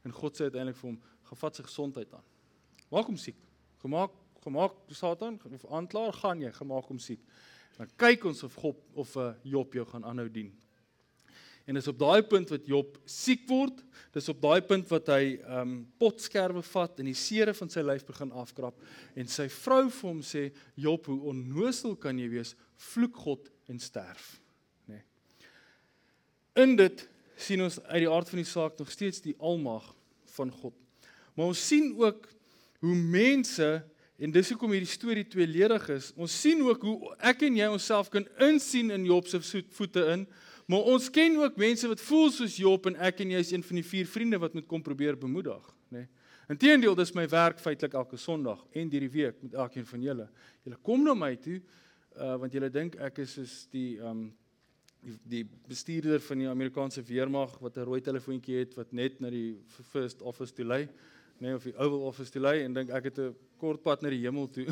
En 0.07 0.15
God 0.15 0.39
sê 0.39 0.47
uiteindelik 0.47 0.79
vir 0.79 0.91
hom: 0.93 1.01
"Gevat 1.33 1.57
sy 1.57 1.67
gesondheid 1.67 2.13
aan." 2.15 2.36
Maak 2.93 3.11
hom 3.11 3.19
siek. 3.21 3.39
Gemaak 3.83 4.15
gemaak 4.47 4.77
Satan 4.95 5.41
of 5.43 5.65
aanklaer 5.75 6.15
gaan 6.15 6.41
jy 6.41 6.53
gemaak 6.55 6.87
hom 6.87 7.01
siek. 7.03 7.23
Dan 7.77 7.91
kyk 7.99 8.25
ons 8.31 8.45
of 8.47 8.55
God 8.55 8.79
of 8.95 9.17
'n 9.17 9.21
uh, 9.21 9.29
eh, 9.29 9.51
Job 9.51 9.73
jou 9.73 9.85
gaan 9.85 10.05
aanhou 10.05 10.29
dien. 10.31 10.53
En 11.67 11.75
dis 11.75 11.89
op 11.89 11.99
daai 11.99 12.23
punt 12.23 12.49
wat 12.49 12.67
Job 12.67 12.99
siek 13.05 13.43
word, 13.49 13.83
dis 14.15 14.29
op 14.29 14.39
daai 14.41 14.63
punt 14.63 14.87
wat 14.89 15.09
hy 15.11 15.35
ehm 15.35 15.61
um, 15.61 15.73
potskerwe 15.99 16.63
vat 16.63 17.01
en 17.01 17.11
die 17.11 17.19
sere 17.19 17.55
van 17.55 17.69
sy 17.69 17.83
lyf 17.83 18.07
begin 18.07 18.31
afkrap 18.33 18.79
en 19.19 19.27
sy 19.27 19.49
vrou 19.49 19.91
vir 19.91 20.09
hom 20.09 20.23
sê 20.23 20.53
Job, 20.77 21.07
hoe 21.07 21.33
onnosel 21.33 21.97
kan 21.97 22.19
jy 22.19 22.29
wees? 22.29 22.55
Vloek 22.77 23.17
God 23.17 23.51
en 23.67 23.79
sterf, 23.83 24.41
nê. 24.87 24.95
Nee. 24.95 25.05
In 26.63 26.77
dit 26.77 27.09
sien 27.37 27.61
ons 27.61 27.81
uit 27.81 28.01
die 28.05 28.11
aard 28.11 28.31
van 28.31 28.39
die 28.45 28.49
saak 28.49 28.79
nog 28.79 28.91
steeds 28.95 29.21
die 29.21 29.35
almag 29.39 29.91
van 30.37 30.51
God. 30.51 30.75
Maar 31.35 31.51
ons 31.51 31.67
sien 31.67 31.91
ook 31.99 32.31
hoe 32.81 32.97
mense 32.97 33.69
en 34.17 34.33
dis 34.33 34.51
hoekom 34.51 34.73
hierdie 34.73 34.91
storie 34.91 35.27
tweeledig 35.29 35.89
is. 35.93 36.11
Ons 36.17 36.35
sien 36.41 36.63
ook 36.65 36.83
hoe 36.89 37.15
ek 37.21 37.43
en 37.49 37.57
jy 37.57 37.69
onsself 37.69 38.09
kan 38.13 38.25
insien 38.47 38.91
in 38.95 39.05
Job 39.05 39.29
se 39.29 39.41
voete 39.43 40.05
in, 40.15 40.27
maar 40.67 40.89
ons 40.93 41.11
ken 41.13 41.37
ook 41.39 41.59
mense 41.61 41.89
wat 41.89 42.01
voel 42.01 42.31
soos 42.35 42.57
Job 42.57 42.89
en 42.91 42.97
ek 42.97 43.21
en 43.23 43.35
jy 43.37 43.43
is 43.45 43.53
een 43.53 43.65
van 43.67 43.81
die 43.81 43.87
vier 43.87 44.09
vriende 44.09 44.41
wat 44.43 44.57
moet 44.57 44.67
kom 44.67 44.83
probeer 44.83 45.19
bemoedig, 45.21 45.63
nê. 45.91 46.07
Nee. 46.07 46.13
Inteendeel, 46.47 46.95
dis 46.95 47.11
my 47.11 47.25
werk 47.27 47.59
feitelik 47.59 47.97
elke 47.99 48.19
Sondag 48.23 48.61
en 48.71 48.91
hierdie 48.93 49.11
week 49.11 49.41
met 49.43 49.57
elkeen 49.59 49.87
van 49.89 50.03
julle. 50.03 50.27
Julle 50.63 50.77
kom 50.87 51.03
na 51.03 51.15
my 51.19 51.33
toe 51.43 51.61
uh 52.17 52.37
want 52.41 52.55
julle 52.55 52.71
dink 52.73 52.95
ek 53.03 53.19
is 53.25 53.35
soos 53.37 53.55
die 53.73 53.99
um 54.01 54.29
die, 55.03 55.17
die 55.27 55.43
bestuurder 55.69 56.23
van 56.23 56.41
die 56.41 56.49
Amerikaanse 56.49 57.03
weermag 57.07 57.59
wat 57.63 57.77
'n 57.77 57.87
rooi 57.89 58.01
telefoontjie 58.01 58.59
het 58.59 58.75
wat 58.75 58.93
net 58.93 59.21
na 59.21 59.31
die 59.31 59.59
first 59.91 60.23
office 60.23 60.55
toe 60.55 60.65
lei, 60.65 60.89
nê 61.41 61.51
nee, 61.51 61.55
of 61.55 61.65
die 61.69 61.75
Oval 61.77 62.07
Office 62.09 62.33
toe 62.33 62.41
lei 62.41 62.63
en 62.65 62.73
dink 62.73 62.91
ek 62.91 63.11
het 63.11 63.19
'n 63.19 63.35
kort 63.61 63.83
pad 63.83 64.03
na 64.03 64.09
die 64.09 64.23
hemel 64.25 64.49
toe. 64.49 64.67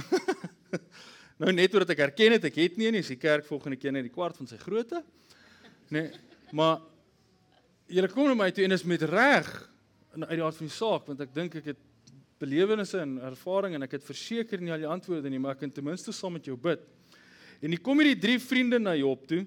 nou 1.40 1.52
net 1.52 1.73
omdat 1.75 1.90
ek 1.90 1.99
erken 1.99 2.33
het 2.33 2.44
ek 2.44 2.56
het 2.56 2.76
nie 2.76 2.90
nie, 2.90 3.00
is 3.04 3.12
die 3.12 3.21
kerk 3.21 3.44
volgende 3.44 3.76
keer 3.76 3.92
net 3.92 4.04
die 4.04 4.14
kwart 4.14 4.37
van 4.37 4.47
sy 4.47 4.56
grootte. 4.56 5.02
Nê, 5.90 6.00
nee, 6.00 6.11
maar 6.52 6.80
julle 7.87 8.09
kom 8.09 8.28
na 8.28 8.35
my 8.35 8.50
toe 8.50 8.64
en 8.64 8.73
is 8.73 8.85
met 8.85 9.02
reg 9.02 9.50
uit 10.14 10.30
die 10.30 10.42
aard 10.42 10.56
van 10.56 10.66
die 10.66 10.76
saak 10.76 11.06
want 11.06 11.21
ek 11.21 11.35
dink 11.35 11.54
ek 11.61 11.64
het 11.75 11.83
belewennisse 12.40 13.00
en 13.00 13.18
ervaring 13.18 13.75
en 13.75 13.87
ek 13.87 13.99
het 13.99 14.04
verseker 14.04 14.61
nie 14.61 14.73
al 14.73 14.83
die 14.83 14.90
antwoorde 14.90 15.30
nie, 15.30 15.38
maar 15.38 15.54
ek 15.54 15.64
kan 15.64 15.73
ten 15.73 15.85
minste 15.85 16.12
saam 16.12 16.35
met 16.37 16.47
jou 16.49 16.56
bid. 16.56 16.80
En 17.62 17.73
hier 17.73 17.80
kom 17.80 18.00
hierdie 18.00 18.21
drie 18.21 18.38
vriende 18.42 18.80
na 18.80 18.94
Job 18.99 19.26
toe. 19.28 19.44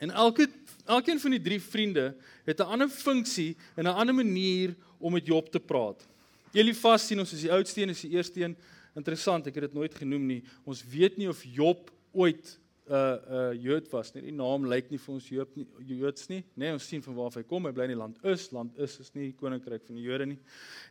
En 0.00 0.10
elke 0.10 0.48
elkeen 0.90 1.20
van 1.20 1.34
die 1.36 1.42
drie 1.42 1.60
vriende 1.60 2.14
het 2.44 2.58
'n 2.58 2.72
ander 2.72 2.88
funksie 2.88 3.56
en 3.76 3.84
'n 3.84 3.94
ander 3.94 4.14
manier 4.14 4.74
om 4.98 5.12
met 5.12 5.26
Job 5.26 5.50
te 5.50 5.60
praat. 5.60 6.08
Elifas 6.52 7.06
sien 7.06 7.18
ons 7.18 7.32
is 7.32 7.40
die 7.40 7.52
oudste 7.52 7.82
een, 7.82 7.88
is 7.88 8.00
die 8.00 8.10
eerste 8.10 8.40
een. 8.40 8.56
Interessant, 8.94 9.46
ek 9.46 9.54
het 9.54 9.62
dit 9.62 9.74
nooit 9.74 9.94
genoem 9.94 10.26
nie. 10.26 10.42
Ons 10.64 10.84
weet 10.84 11.16
nie 11.16 11.28
of 11.28 11.44
Job 11.44 11.90
ooit 12.12 12.58
uh, 12.90 12.96
'n 12.96 13.54
uh, 13.54 13.62
Jood 13.62 13.88
was 13.90 14.12
nie. 14.14 14.22
Die 14.22 14.34
naam 14.34 14.66
lyk 14.66 14.90
nie 14.90 14.98
vir 14.98 15.14
ons 15.14 15.28
Jood 15.28 15.56
nie, 15.56 15.66
Joods 15.86 16.28
nie. 16.28 16.42
Nee, 16.54 16.72
ons 16.72 16.86
sien 16.86 17.02
van 17.02 17.14
waar 17.14 17.36
hy 17.38 17.44
kom. 17.46 17.64
Hy 17.64 17.72
bly 17.72 17.86
in 17.88 17.94
die 17.94 18.00
land 18.00 18.18
Is. 18.24 18.50
Land 18.52 18.78
Is 18.78 18.98
is 19.00 19.14
nie 19.14 19.30
die 19.30 19.36
koninkryk 19.38 19.86
van 19.86 19.96
die 19.96 20.02
Jode 20.02 20.26
nie. 20.26 20.38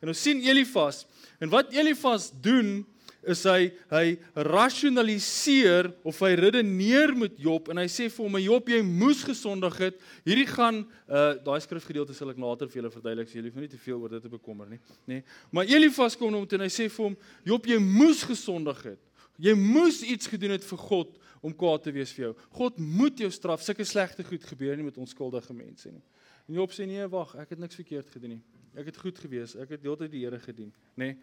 En 0.01 0.13
ons 0.13 0.21
sien 0.21 0.41
Elifas. 0.41 1.05
En 1.39 1.51
wat 1.51 1.73
Elifas 1.75 2.31
doen 2.41 2.85
is 3.27 3.41
hy 3.43 3.69
hy 3.91 4.03
rasionaliseer 4.47 5.89
of 6.07 6.19
hy 6.23 6.31
redeneer 6.39 7.11
met 7.17 7.35
Job 7.41 7.67
en 7.71 7.81
hy 7.81 7.87
sê 7.91 8.07
vir 8.07 8.25
hom 8.25 8.37
Job 8.39 8.69
jy 8.71 8.79
moes 8.85 9.23
gesondig 9.27 9.75
het 9.81 9.99
hierdie 10.27 10.47
gaan 10.47 10.85
uh 11.09 11.33
daai 11.43 11.59
skrifgedeelte 11.63 12.15
sal 12.15 12.31
ek 12.31 12.39
later 12.39 12.69
vir 12.69 12.81
julle 12.81 12.93
verduidelik 12.93 13.29
so 13.29 13.39
julle 13.39 13.51
hoef 13.51 13.65
nie 13.65 13.71
te 13.71 13.81
veel 13.81 13.99
oor 13.99 14.15
dit 14.15 14.23
te 14.23 14.31
bekommer 14.31 14.69
nie 14.71 14.79
nê 14.79 15.19
nee. 15.19 15.25
maar 15.51 15.67
Elifas 15.67 16.15
kom 16.15 16.31
hom 16.31 16.47
toe 16.47 16.59
en 16.59 16.67
hy 16.67 16.71
sê 16.71 16.87
vir 16.87 17.09
hom 17.09 17.17
Job 17.51 17.67
jy 17.67 17.79
moes 17.83 18.23
gesondig 18.29 18.85
het 18.87 19.01
jy 19.39 19.55
moes 19.57 20.01
iets 20.03 20.31
gedoen 20.31 20.55
het 20.55 20.67
vir 20.67 20.83
God 20.87 21.17
om 21.41 21.55
kwaad 21.55 21.83
te 21.83 21.91
wees 21.91 22.13
vir 22.13 22.29
jou 22.29 22.33
God 22.57 22.79
moet 22.79 23.19
jou 23.19 23.31
straf 23.31 23.61
sulke 23.61 23.85
slegte 23.85 24.23
goed 24.23 24.43
gebeur 24.43 24.75
nie 24.77 24.87
met 24.87 24.97
onskuldige 24.97 25.53
mense 25.53 25.91
nie 25.91 26.03
en 26.47 26.55
Job 26.55 26.71
sê 26.71 26.85
nee 26.85 27.05
wag 27.07 27.35
ek 27.35 27.49
het 27.55 27.59
niks 27.59 27.75
verkeerd 27.75 28.09
gedoen 28.09 28.37
nie 28.37 28.41
ek 28.75 28.91
het 28.91 28.97
goed 28.97 29.17
gewees 29.17 29.55
ek 29.55 29.69
het 29.77 29.81
heeltyd 29.81 30.11
die 30.11 30.25
Here 30.25 30.39
gedien 30.39 30.73
nê 30.95 31.13
nee. 31.13 31.17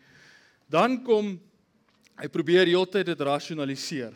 dan 0.68 1.02
kom 1.04 1.36
Hy 2.16 2.28
probeer 2.32 2.64
heeltyd 2.64 3.10
dit 3.10 3.22
rasionaliseer. 3.28 4.14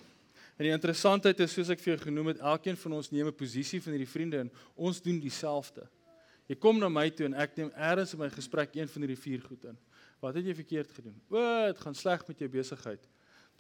En 0.57 0.65
die 0.65 0.73
interessantheid 0.73 1.41
is 1.45 1.53
soos 1.53 1.71
ek 1.73 1.81
vir 1.83 1.95
jou 1.95 2.03
genoem 2.07 2.33
het, 2.33 2.43
elkeen 2.53 2.79
van 2.81 2.97
ons 2.97 3.11
neem 3.13 3.29
'n 3.29 3.37
posisie 3.37 3.81
van 3.81 3.93
hierdie 3.93 4.09
vriende 4.09 4.39
en 4.41 4.51
ons 4.77 5.01
doen 5.01 5.21
dieselfde. 5.21 5.87
Jy 6.49 6.57
kom 6.57 6.79
na 6.79 6.89
my 6.89 7.11
toe 7.11 7.27
en 7.27 7.35
ek 7.35 7.57
neem 7.57 7.71
eers 7.77 8.13
in 8.15 8.19
my 8.19 8.29
gesprek 8.29 8.75
een 8.75 8.89
van 8.89 9.03
hierdie 9.03 9.21
vier 9.21 9.41
goed 9.41 9.65
in. 9.65 9.77
Wat 10.21 10.35
het 10.35 10.45
jy 10.45 10.55
verkeerd 10.55 10.91
gedoen? 10.93 11.21
O, 11.29 11.67
dit 11.67 11.79
gaan 11.79 11.95
sleg 11.95 12.27
met 12.29 12.39
jou 12.39 12.49
besigheid. 12.49 13.09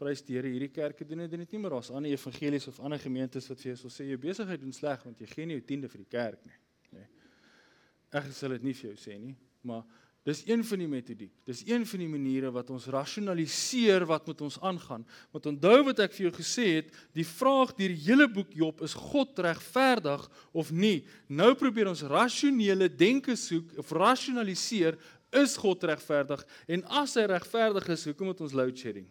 Prys 0.00 0.24
die 0.24 0.38
Here, 0.38 0.48
hierdie 0.48 0.72
kerke 0.72 1.04
doen 1.04 1.26
dit 1.26 1.38
net 1.42 1.52
nie 1.52 1.60
maar 1.60 1.76
daar's 1.76 1.92
ander 1.92 2.10
evangelies 2.10 2.68
of 2.70 2.80
ander 2.80 3.00
gemeentes 3.02 3.48
wat 3.52 3.60
vir 3.60 3.74
jou 3.74 3.78
sal 3.82 3.92
sê 3.92 4.08
jou 4.08 4.20
besigheid 4.20 4.62
doen 4.62 4.72
sleg 4.72 5.02
want 5.04 5.20
jy 5.20 5.28
gee 5.28 5.48
nie 5.48 5.58
jou 5.58 5.66
tiende 5.68 5.90
vir 5.92 6.04
die 6.04 6.12
kerk 6.16 6.46
nie. 6.48 6.60
Nee. 6.96 7.08
Ek 8.16 8.30
sal 8.34 8.56
dit 8.56 8.70
nie 8.70 8.76
vir 8.78 8.90
jou 8.90 8.96
sê 9.00 9.18
nie, 9.20 9.36
maar 9.68 9.84
Dis 10.28 10.42
een 10.44 10.60
van 10.68 10.82
die 10.82 10.88
metodiek. 10.88 11.32
Dis 11.48 11.62
een 11.64 11.86
van 11.88 12.02
die 12.02 12.08
maniere 12.10 12.50
wat 12.52 12.68
ons 12.70 12.90
rasionaliseer 12.92 14.04
wat 14.04 14.26
met 14.28 14.42
ons 14.44 14.58
aangaan. 14.60 15.06
Want 15.32 15.46
onthou 15.48 15.78
wat 15.86 16.02
ek 16.04 16.12
vir 16.12 16.26
jou 16.26 16.32
gesê 16.36 16.66
het, 16.74 16.90
die 17.16 17.24
vraag 17.24 17.72
deur 17.78 17.94
die 17.94 18.04
hele 18.04 18.26
boek 18.28 18.52
Job 18.52 18.82
is 18.84 18.92
God 18.92 19.40
regverdig 19.40 20.26
of 20.52 20.74
nie. 20.76 21.06
Nou 21.32 21.54
probeer 21.56 21.88
ons 21.88 22.04
rasionele 22.04 22.90
denke 22.92 23.32
soek 23.32 23.72
of 23.80 23.94
rasionaliseer 23.96 25.00
is 25.40 25.56
God 25.56 25.88
regverdig 25.88 26.44
en 26.68 26.84
as 27.00 27.16
hy 27.16 27.24
regverdig 27.30 27.88
is, 27.94 28.04
hoekom 28.10 28.34
het 28.34 28.44
ons 28.44 28.56
load 28.60 28.76
shedding? 28.76 29.08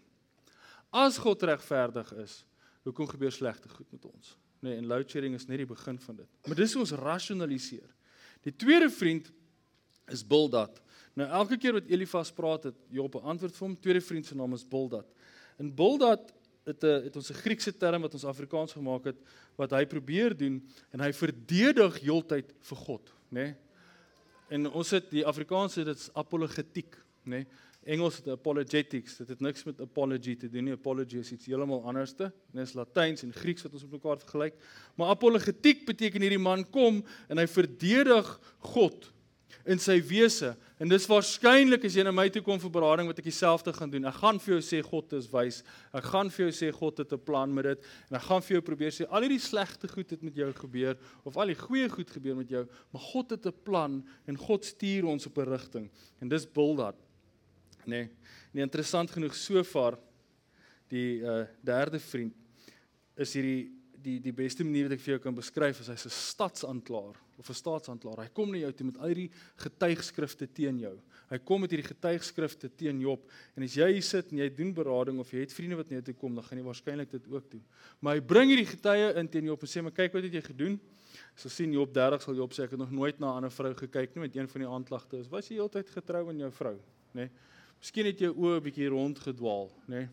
As 0.89 1.17
God 1.21 1.43
regverdig 1.45 2.13
is, 2.23 2.45
hoekom 2.83 3.07
gebeur 3.07 3.31
slegte 3.31 3.69
goed 3.69 3.91
met 3.91 4.05
ons? 4.05 4.37
Nee, 4.59 4.75
en 4.75 4.87
load 4.89 5.09
shedding 5.09 5.35
is 5.37 5.45
net 5.47 5.61
die 5.61 5.69
begin 5.69 5.99
van 5.99 6.15
dit. 6.15 6.29
Maar 6.47 6.57
dis 6.59 6.73
hoe 6.73 6.81
ons 6.83 6.95
rasionaliseer. 6.99 7.87
Die 8.43 8.55
tweede 8.55 8.89
vriend 8.89 9.29
is 10.11 10.25
Bildad. 10.25 10.81
Nou 11.13 11.27
elke 11.41 11.57
keer 11.59 11.75
wat 11.77 11.87
Elifas 11.91 12.31
praat 12.33 12.69
het 12.69 12.75
Job 12.89 13.15
'n 13.15 13.29
antwoord 13.33 13.55
vir 13.55 13.67
hom. 13.67 13.75
Tweede 13.79 14.01
vriend 14.01 14.25
se 14.25 14.35
naam 14.35 14.53
is 14.53 14.67
Bildad. 14.67 15.05
En 15.57 15.75
Bildad 15.75 16.33
het 16.65 16.83
'n 16.83 17.03
het 17.03 17.15
ons 17.15 17.29
'n 17.29 17.41
Griekse 17.43 17.77
term 17.77 18.01
wat 18.01 18.13
ons 18.13 18.25
Afrikaans 18.25 18.73
gemaak 18.73 19.03
het 19.03 19.17
wat 19.55 19.71
hy 19.71 19.85
probeer 19.85 20.37
doen 20.37 20.69
en 20.91 20.99
hy 20.99 21.11
verdedig 21.13 21.99
heeltyd 21.99 22.53
vir 22.61 22.77
God, 22.77 23.13
nê? 23.29 23.43
Nee? 23.43 23.55
En 24.49 24.71
ons 24.71 24.89
het 24.89 25.09
die 25.09 25.25
Afrikaanse 25.25 25.83
dit 25.83 25.97
is 25.97 26.13
apologetiek, 26.13 26.95
nê? 27.23 27.29
Nee? 27.29 27.47
Engels 27.83 28.19
het 28.19 28.27
apologetics. 28.27 29.17
Dit 29.17 29.29
het 29.29 29.39
niks 29.39 29.63
met 29.63 29.81
apology 29.81 30.35
te 30.37 30.49
doen 30.49 30.67
nie. 30.67 30.73
Apology 30.75 31.21
is 31.21 31.31
iets 31.31 31.47
heeltemal 31.47 31.85
anderste. 31.87 32.31
Dit 32.51 32.65
is 32.67 32.73
Latyns 32.75 33.23
en 33.23 33.31
Grieks 33.33 33.63
wat 33.63 33.73
ons 33.73 33.85
met 33.87 33.95
mekaar 33.97 34.19
vergelyk. 34.19 34.57
Maar 34.99 35.15
apologetiek 35.15 35.85
beteken 35.87 36.21
hierdie 36.21 36.41
man 36.41 36.65
kom 36.69 36.99
en 37.29 37.39
hy 37.39 37.47
verdedig 37.47 38.33
God 38.73 39.11
in 39.69 39.79
sy 39.81 39.97
wese. 40.05 40.53
En 40.79 40.89
dis 40.89 41.05
waarskynlik 41.09 41.83
as 41.87 41.95
jy 41.97 42.03
na 42.05 42.13
my 42.15 42.27
toe 42.31 42.41
kom 42.45 42.59
vir 42.61 42.71
berading 42.73 43.09
wat 43.09 43.19
ek 43.21 43.27
dieselfde 43.27 43.73
gaan 43.75 43.91
doen. 43.91 44.07
Ek 44.09 44.19
gaan 44.21 44.39
vir 44.41 44.55
jou 44.55 44.61
sê 44.65 44.79
God 44.85 45.15
is 45.17 45.27
wys. 45.31 45.61
Ek 45.95 46.07
gaan 46.11 46.31
vir 46.33 46.45
jou 46.45 46.53
sê 46.55 46.71
God 46.75 47.01
het 47.01 47.13
'n 47.13 47.25
plan 47.25 47.53
met 47.53 47.65
dit 47.65 47.79
en 48.09 48.17
ek 48.17 48.27
gaan 48.27 48.41
vir 48.41 48.55
jou 48.55 48.61
probeer 48.61 48.91
sê 48.91 49.05
al 49.09 49.21
hierdie 49.21 49.39
slegte 49.39 49.87
goed 49.87 50.09
het 50.09 50.23
met 50.23 50.35
jou 50.35 50.51
gebeur 50.53 50.97
of 51.25 51.37
al 51.37 51.47
die 51.47 51.59
goeie 51.59 51.89
goed 51.89 52.09
gebeur 52.09 52.35
met 52.35 52.49
jou, 52.49 52.67
maar 52.91 53.01
God 53.01 53.31
het 53.31 53.45
'n 53.45 53.63
plan 53.63 54.03
en 54.27 54.37
God 54.37 54.65
stuur 54.65 55.05
ons 55.05 55.25
op 55.25 55.37
'n 55.37 55.49
rigting. 55.49 55.89
En 56.21 56.29
dis 56.29 56.45
Bildad. 57.89 58.09
Nee. 58.09 58.37
Nee, 58.51 58.63
interessant 58.63 59.11
genoeg 59.11 59.35
sover 59.35 59.97
die 60.89 61.21
uh 61.21 61.45
derde 61.61 61.99
vriend 61.99 62.33
is 63.19 63.33
hierdie 63.37 63.79
die 63.99 64.17
die 64.23 64.33
beste 64.33 64.63
manier 64.63 64.87
wat 64.87 64.95
ek 64.95 65.03
vir 65.03 65.13
jou 65.15 65.21
kan 65.25 65.35
beskryf 65.35 65.81
is 65.83 65.89
hy's 65.91 66.05
'n 66.07 66.15
stadsaanklaer 66.15 67.17
of 67.37 67.49
'n 67.49 67.53
staatsaanklaer. 67.53 68.23
Hy 68.23 68.29
kom 68.33 68.51
na 68.51 68.57
jou 68.57 68.71
toe 68.71 68.85
met 68.85 68.97
al 68.97 69.13
die 69.13 69.31
getuigskrifte 69.57 70.47
teen 70.47 70.79
jou. 70.79 70.95
Hy 71.29 71.37
kom 71.37 71.61
met 71.61 71.71
hierdie 71.71 71.87
getuigskrifte 71.87 72.69
teen 72.75 72.99
Job 73.01 73.29
en 73.55 73.63
as 73.63 73.75
jy 73.75 74.01
sit 74.01 74.31
en 74.31 74.37
jy 74.39 74.49
doen 74.49 74.73
berading 74.73 75.19
of 75.19 75.31
jy 75.31 75.39
het 75.39 75.53
vriende 75.53 75.75
wat 75.75 75.89
na 75.89 75.99
jou 75.99 76.05
toe 76.05 76.15
kom, 76.15 76.35
dan 76.35 76.43
gaan 76.43 76.57
jy 76.57 76.63
waarskynlik 76.63 77.11
dit 77.11 77.27
ook 77.27 77.51
doen. 77.51 77.63
Maar 78.01 78.15
hy 78.15 78.21
bring 78.21 78.49
hierdie 78.49 78.65
getuie 78.65 79.13
in 79.15 79.27
teen 79.27 79.45
Job 79.45 79.61
en 79.61 79.67
sê: 79.67 79.81
"Maar 79.81 79.91
kyk 79.91 80.13
wat 80.13 80.23
het 80.23 80.33
jy 80.33 80.41
gedoen?" 80.41 80.79
So 81.35 81.49
sien 81.49 81.71
Job 81.71 81.93
30 81.93 82.21
sal 82.21 82.35
Job 82.35 82.51
sê 82.53 82.63
ek 82.63 82.71
het 82.71 82.79
nog 82.79 82.91
nooit 82.91 83.19
na 83.19 83.31
'n 83.31 83.35
ander 83.35 83.51
vrou 83.51 83.73
gekyk 83.73 84.15
nie 84.15 84.21
met 84.21 84.35
een 84.35 84.47
van 84.47 84.61
die 84.61 84.69
aanklagte 84.69 85.17
is. 85.17 85.27
Was 85.27 85.49
jy 85.49 85.55
heeltyd 85.55 85.89
getrou 85.89 86.29
aan 86.29 86.37
jou 86.37 86.51
vrou, 86.51 86.75
nê? 87.13 87.27
Nee? 87.27 87.29
Miskien 87.79 88.09
het 88.09 88.19
jou 88.19 88.33
oë 88.35 88.59
'n 88.59 88.63
bietjie 88.63 88.89
rond 88.91 89.19
gedwaal, 89.19 89.69
nê? 89.87 90.03
Nee? 90.03 90.09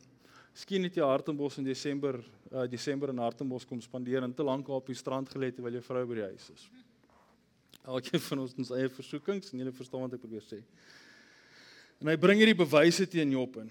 Miskien 0.57 0.83
het 0.85 0.95
jy 0.97 1.05
Hartenbos 1.05 1.59
in 1.59 1.65
Desember 1.65 2.17
uh, 2.53 2.67
Desember 2.71 3.11
in 3.13 3.19
Hartenbos 3.19 3.67
kom 3.67 3.81
spandeer 3.81 4.23
en 4.23 4.33
te 4.35 4.45
lank 4.47 4.69
op 4.69 4.87
die 4.87 4.97
strand 4.97 5.29
gelê 5.29 5.51
terwyl 5.53 5.79
jou 5.79 5.83
vrou 5.83 6.05
by 6.07 6.15
die 6.15 6.29
huis 6.31 6.47
is. 6.55 6.69
Elkeen 7.87 8.23
van 8.25 8.43
ons 8.45 8.55
ons 8.57 8.71
eie 8.71 8.89
versoekings 8.89 9.53
en 9.53 9.61
jy 9.61 9.75
verstaan 9.75 10.07
wat 10.07 10.17
ek 10.17 10.23
probeer 10.23 10.47
sê. 10.47 10.63
En 12.01 12.09
hy 12.09 12.17
bring 12.21 12.41
hierdie 12.41 12.57
bewyse 12.57 13.07
teen 13.11 13.35
Job 13.35 13.59
in. 13.63 13.69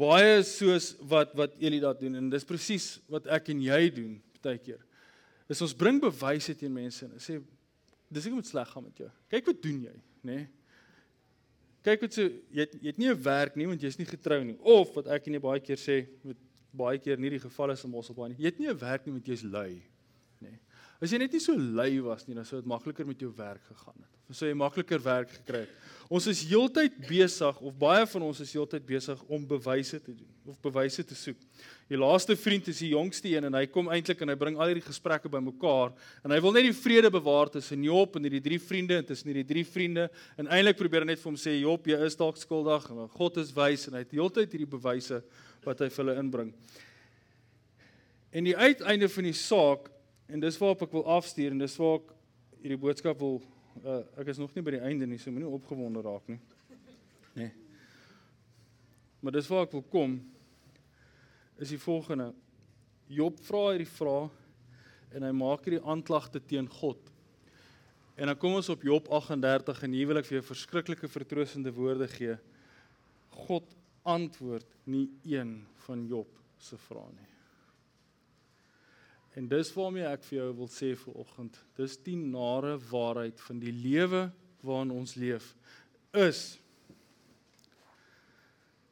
Baie 0.00 0.38
soos 0.46 0.94
wat 1.10 1.34
wat 1.34 1.58
Elida 1.60 1.92
doen 1.98 2.16
en 2.20 2.30
dis 2.32 2.46
presies 2.46 2.98
wat 3.10 3.26
ek 3.26 3.50
en 3.52 3.66
jy 3.66 3.82
doen 3.98 4.14
baie 4.40 4.62
keer. 4.62 4.80
Dis 5.50 5.60
ons 5.66 5.76
bring 5.76 5.98
bewyse 6.00 6.54
teen 6.56 6.72
mense 6.72 7.04
en 7.04 7.18
sê 7.20 7.40
dis 8.10 8.26
ek 8.30 8.38
moet 8.38 8.48
sleg 8.48 8.70
gaan 8.70 8.86
met 8.86 9.02
jou. 9.04 9.10
Kyk 9.34 9.50
wat 9.52 9.62
doen 9.66 9.84
jy, 9.90 9.98
nê? 10.22 10.38
Nee? 10.38 10.48
Kyk 11.82 12.02
wat 12.04 12.12
so 12.12 12.22
jy 12.22 12.66
het, 12.66 12.74
jy 12.80 12.92
het 12.92 12.98
nie 12.98 13.08
'n 13.08 13.22
werk 13.22 13.56
nie 13.56 13.66
want 13.66 13.80
jy's 13.82 13.98
nie 13.98 14.06
getrou 14.06 14.44
nie 14.44 14.58
of 14.60 14.94
wat 14.94 15.06
ek 15.06 15.26
en 15.26 15.34
jy 15.34 15.40
baie 15.40 15.60
keer 15.60 15.80
sê 15.80 16.06
met 16.22 16.36
baie 16.72 16.98
keer 16.98 17.18
nie 17.18 17.30
die 17.30 17.40
geval 17.40 17.70
is 17.70 17.84
in 17.84 17.90
Mosselbaai 17.90 18.28
nie. 18.30 18.38
Jy 18.38 18.44
het 18.44 18.58
nie 18.58 18.68
'n 18.68 18.78
werk 18.78 19.06
nie 19.06 19.12
want 19.12 19.26
jy's 19.26 19.42
lui. 19.42 19.82
As 21.00 21.12
jy 21.12 21.20
net 21.22 21.32
nie 21.32 21.40
so 21.40 21.56
lui 21.56 21.94
was 22.04 22.26
nie, 22.28 22.36
dan 22.36 22.44
sou 22.44 22.60
dit 22.60 22.68
makliker 22.68 23.06
met 23.08 23.20
jou 23.20 23.30
werk 23.36 23.62
gegaan 23.70 23.96
het. 23.96 24.16
Of 24.28 24.36
sou 24.36 24.50
jy 24.50 24.56
makliker 24.58 25.00
werk 25.02 25.32
gekry 25.38 25.64
het. 25.64 25.78
Ons 26.10 26.26
is 26.26 26.42
heeltyd 26.50 26.96
besig 27.06 27.60
of 27.62 27.74
baie 27.78 28.02
van 28.12 28.24
ons 28.26 28.40
is 28.42 28.50
heeltyd 28.52 28.82
besig 28.82 29.20
om 29.30 29.44
bewyse 29.46 30.00
te 30.02 30.10
doen 30.10 30.26
of 30.50 30.56
bewyse 30.64 31.04
te 31.06 31.14
soek. 31.14 31.38
Die 31.90 31.98
laaste 32.00 32.34
vriend 32.34 32.66
is 32.72 32.80
die 32.82 32.90
jongste 32.90 33.30
een 33.30 33.46
en 33.46 33.54
hy 33.54 33.62
kom 33.70 33.86
eintlik 33.94 34.24
en 34.24 34.32
hy 34.32 34.36
bring 34.40 34.58
al 34.58 34.72
hierdie 34.72 34.82
gesprekke 34.82 35.30
bymekaar 35.30 35.92
en 36.24 36.34
hy 36.34 36.40
wil 36.42 36.56
net 36.56 36.66
die 36.66 36.74
vrede 36.74 37.12
bewaar 37.14 37.52
tussen 37.54 37.84
Job 37.86 38.18
en 38.18 38.26
hierdie 38.26 38.42
drie 38.42 38.58
vriende 38.58 38.98
en 38.98 39.06
tussen 39.06 39.30
hierdie 39.30 39.46
drie 39.46 39.64
vriende 39.66 40.08
en 40.34 40.50
eintlik 40.50 40.80
probeer 40.80 41.06
hy 41.06 41.12
net 41.12 41.22
vir 41.22 41.30
hom 41.30 41.38
sê 41.38 41.54
Job, 41.60 41.86
jy 41.86 42.00
is 42.08 42.18
dalk 42.18 42.42
skuldig 42.42 42.90
en 42.90 43.06
God 43.14 43.38
is 43.44 43.54
wys 43.54 43.86
en 43.86 43.98
hy 43.98 44.02
het 44.02 44.18
heeltyd 44.18 44.56
hierdie 44.56 44.70
bewyse 44.74 45.22
wat 45.62 45.84
hy 45.84 45.90
vir 45.92 46.02
hulle 46.02 46.18
inbring. 46.24 46.52
En 48.34 48.50
die 48.50 48.58
uiteinde 48.58 49.10
van 49.14 49.30
die 49.30 49.36
saak 49.36 49.90
En 50.30 50.40
dis 50.40 50.58
waarop 50.62 50.84
ek 50.86 50.92
wil 50.94 51.06
afstuur 51.10 51.54
en 51.54 51.62
dis 51.62 51.76
waar 51.80 51.96
ek 51.98 52.12
hierdie 52.60 52.78
boodskap 52.78 53.18
wil 53.18 53.40
uh, 53.82 54.02
ek 54.20 54.30
is 54.30 54.38
nog 54.38 54.52
nie 54.54 54.62
by 54.62 54.76
die 54.76 54.84
einde 54.86 55.08
nie, 55.08 55.18
so 55.18 55.32
moenie 55.34 55.48
opgewonde 55.50 56.02
raak 56.04 56.28
nie. 56.30 56.38
Nee. 57.34 57.50
Maar 59.20 59.34
dis 59.36 59.48
waar 59.50 59.66
ek 59.66 59.74
wil 59.74 59.84
kom 59.90 60.18
is 61.60 61.72
die 61.74 61.80
volgende. 61.82 62.30
Job 63.10 63.40
vra 63.44 63.64
hierdie 63.72 63.90
vraag 63.90 64.36
en 65.10 65.26
hy 65.26 65.32
maak 65.34 65.66
hierdie 65.66 65.82
aanklagte 65.82 66.42
teen 66.46 66.68
God. 66.70 67.10
En 68.20 68.30
dan 68.30 68.38
kom 68.38 68.54
ons 68.58 68.70
op 68.70 68.86
Job 68.86 69.10
38 69.10 69.82
en 69.86 69.96
hier 69.96 70.10
wil 70.10 70.20
ek 70.20 70.28
vir 70.28 70.38
jou 70.38 70.46
verskriklike 70.52 71.10
vertroostende 71.10 71.72
woorde 71.74 72.06
gee. 72.12 72.36
God 73.48 73.66
antwoord 74.06 74.78
nie 74.86 75.08
een 75.26 75.58
van 75.88 76.06
Job 76.08 76.38
se 76.60 76.78
vrae 76.86 77.10
nie. 77.16 77.28
En 79.38 79.46
dis 79.48 79.72
waarmee 79.76 80.06
ek 80.08 80.24
vir 80.26 80.38
jou 80.40 80.48
wil 80.62 80.70
sê 80.72 80.94
vir 80.98 81.18
oggend, 81.22 81.58
dis 81.78 81.96
die 82.02 82.16
nare 82.18 82.74
waarheid 82.90 83.40
van 83.46 83.60
die 83.62 83.74
lewe 83.74 84.28
waarin 84.66 84.90
ons 84.94 85.14
leef 85.16 85.54
is 86.16 86.58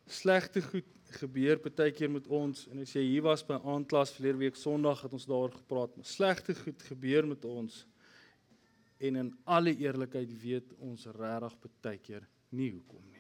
slegte 0.06 0.62
goed 0.62 0.86
gebeur 1.18 1.58
baie 1.64 1.92
keer 1.92 2.10
met 2.12 2.26
ons 2.28 2.66
en 2.70 2.82
as 2.84 2.94
jy 2.94 3.02
hier 3.04 3.24
was 3.26 3.42
by 3.44 3.58
aandklas 3.58 4.12
verlede 4.16 4.42
week 4.44 4.56
Sondag 4.56 5.02
het 5.04 5.12
ons 5.12 5.26
daaroor 5.28 5.54
gepraat, 5.56 5.96
maar 5.96 6.08
slegte 6.08 6.54
goed 6.54 6.82
gebeur 6.88 7.26
met 7.26 7.44
ons 7.48 7.84
en 8.98 9.16
in 9.24 9.30
alle 9.44 9.74
eerlikheid 9.76 10.32
weet 10.42 10.74
ons 10.78 11.06
regtig 11.18 11.56
baie 11.82 11.98
keer 12.02 12.26
nie 12.50 12.70
hoekom 12.72 13.04
nie. 13.12 13.17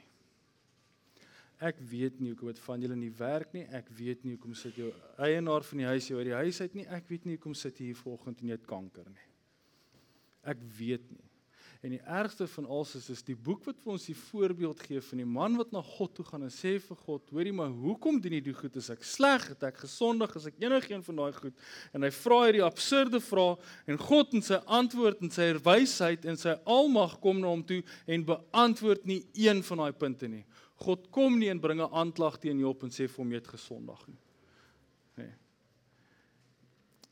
Ek 1.58 1.80
weet 1.90 2.20
nie 2.22 2.30
hoekom 2.30 2.52
dit 2.52 2.60
van 2.62 2.82
julle 2.84 2.96
nie 2.98 3.12
werk 3.18 3.54
nie. 3.56 3.64
Ek 3.74 3.88
weet 3.98 4.22
nie 4.22 4.36
hoekom 4.36 4.54
sit 4.54 4.76
jou 4.78 4.92
eienaar 5.18 5.66
van 5.66 5.82
die 5.82 5.88
huis 5.90 6.06
jou 6.06 6.20
uit 6.20 6.28
die 6.30 6.36
huis 6.38 6.60
uit 6.62 6.76
nie. 6.78 6.86
Ek 6.86 7.08
weet 7.10 7.26
nie 7.26 7.34
hoekom 7.34 7.56
sit 7.58 7.80
jy 7.80 7.90
hier 7.90 7.98
vanoggend 7.98 8.42
en 8.42 8.52
jy 8.52 8.58
het 8.60 8.68
kanker 8.68 9.08
nie. 9.10 9.26
Ek 10.54 10.62
weet 10.78 11.10
nie. 11.10 11.28
En 11.78 11.92
die 11.94 12.00
ergste 12.02 12.46
van 12.50 12.66
alles 12.66 12.96
is 12.98 13.06
is 13.12 13.20
die 13.22 13.36
boek 13.36 13.62
wat 13.68 13.78
vir 13.78 13.92
ons 13.92 14.06
die 14.08 14.16
voorbeeld 14.18 14.80
gee 14.82 15.02
van 15.10 15.20
die 15.22 15.26
man 15.30 15.54
wat 15.60 15.70
na 15.70 15.82
God 15.86 16.10
toe 16.16 16.24
gaan 16.26 16.42
en 16.42 16.50
sê 16.50 16.72
vir 16.82 16.98
God, 17.04 17.30
hoorie 17.30 17.52
maar 17.54 17.70
hoekom 17.70 18.18
doen 18.22 18.34
jy 18.34 18.40
die 18.48 18.54
goed 18.58 18.78
as 18.80 18.88
ek 18.90 19.06
sleg 19.06 19.46
het, 19.52 19.62
ek 19.62 19.78
gesondig 19.84 20.34
as 20.34 20.48
ek 20.50 20.58
enigiets 20.58 21.06
van 21.06 21.22
daai 21.22 21.36
goed 21.36 21.68
en 21.94 22.02
hy 22.02 22.10
vra 22.18 22.40
hierdie 22.48 22.64
absurde 22.66 23.22
vraag 23.22 23.70
en 23.86 24.00
God 24.08 24.34
in 24.34 24.42
sy 24.42 24.58
antwoord 24.80 25.22
en 25.22 25.30
sy 25.34 25.52
wysheid 25.68 26.26
en 26.26 26.40
sy 26.40 26.56
almag 26.66 27.14
kom 27.22 27.38
na 27.38 27.52
hom 27.54 27.62
toe 27.62 27.84
en 28.10 28.26
beantwoord 28.26 29.06
nie 29.06 29.20
een 29.38 29.62
van 29.70 29.84
daai 29.84 29.94
punte 30.02 30.30
nie. 30.34 30.42
God 30.78 31.08
kom 31.10 31.38
nie 31.38 31.50
en 31.50 31.60
bring 31.60 31.80
'n 31.80 31.92
aanklag 31.92 32.38
teen 32.38 32.58
Job 32.58 32.82
en 32.82 32.90
sê 32.90 33.08
vir 33.08 33.18
hom 33.18 33.32
jy 33.32 33.40
het 33.40 33.54
gesondig 33.54 34.06
nie. 34.06 34.22
Nee. 35.16 35.34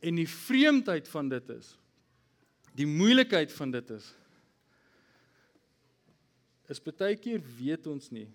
En 0.01 0.15
die 0.15 0.29
vreemdheid 0.29 1.09
van 1.09 1.29
dit 1.29 1.49
is 1.51 1.77
die 2.77 2.87
moeilikheid 2.87 3.53
van 3.53 3.71
dit 3.71 3.91
is 3.91 4.15
is 6.69 6.83
baie 6.83 7.17
keer 7.17 7.43
weet 7.59 7.87
ons 7.87 8.11
nie 8.11 8.29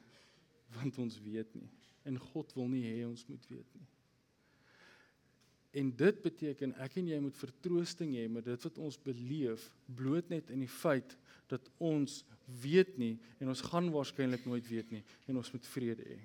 want 0.75 0.97
ons 0.97 1.19
weet 1.21 1.55
nie 1.55 1.69
en 2.03 2.17
God 2.17 2.53
wil 2.55 2.67
nie 2.67 2.83
hê 2.88 3.05
ons 3.05 3.25
moet 3.27 3.43
weet 3.47 3.73
nie. 3.77 3.88
En 5.71 5.91
dit 5.95 6.21
beteken 6.23 6.73
ek 6.83 6.97
en 7.00 7.11
jy 7.13 7.19
moet 7.23 7.38
vertroosting 7.38 8.15
hê 8.17 8.25
met 8.27 8.45
dit 8.45 8.63
wat 8.65 8.79
ons 8.81 8.97
beleef 9.05 9.69
bloot 9.85 10.31
net 10.33 10.50
in 10.51 10.65
die 10.65 10.71
feit 10.71 11.15
dat 11.51 11.67
ons 11.84 12.22
weet 12.62 12.98
nie 13.00 13.15
en 13.39 13.51
ons 13.51 13.63
gaan 13.72 13.89
waarskynlik 13.93 14.46
nooit 14.48 14.67
weet 14.67 14.91
nie 14.91 15.03
en 15.27 15.39
ons 15.41 15.51
moet 15.53 15.67
vrede 15.74 16.05
hê. 16.08 16.20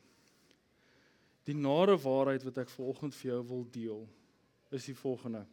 Die 1.47 1.55
nare 1.55 1.95
waarheid 2.03 2.45
wat 2.47 2.63
ek 2.65 2.73
vanoggend 2.73 3.15
vir 3.15 3.31
jou 3.31 3.43
wil 3.51 3.67
deel 3.71 4.07
is 4.75 4.89
die 4.89 4.97
volgende. 4.99 5.45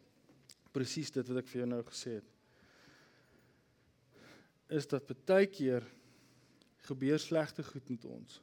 Presies 0.74 1.12
dit 1.14 1.28
wat 1.30 1.42
ek 1.42 1.50
vir 1.52 1.62
jou 1.62 1.68
nou 1.70 1.82
gesê 1.86 2.16
het. 2.18 2.30
Is 4.74 4.88
dat 4.90 5.12
baie 5.28 5.46
keer 5.46 5.86
gebeur 6.88 7.20
slegte 7.22 7.64
goed 7.64 7.94
met 7.94 8.10
ons 8.10 8.40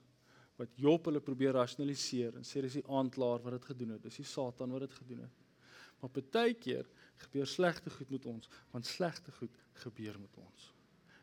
wat 0.61 0.75
Job 0.77 1.07
hulle 1.09 1.23
probeer 1.25 1.55
rasionaliseer 1.57 2.35
en 2.37 2.45
sê 2.45 2.61
dis 2.61 2.75
die 2.77 2.89
aanklaer 2.93 3.41
wat 3.41 3.55
dit 3.55 3.63
gedoen 3.71 3.95
het, 3.95 4.03
dis 4.03 4.19
die 4.21 4.27
Satan 4.29 4.69
wat 4.75 4.83
dit 4.85 4.93
gedoen 4.93 5.23
het. 5.23 5.39
Maar 6.01 6.11
baie 6.33 6.53
keer 6.53 6.85
gebeur 7.23 7.49
slegte 7.49 7.89
goed 7.89 8.13
met 8.13 8.27
ons 8.29 8.49
want 8.73 8.85
slegte 8.85 9.33
goed 9.39 9.57
gebeur 9.83 10.19
met 10.21 10.37
ons. 10.37 10.69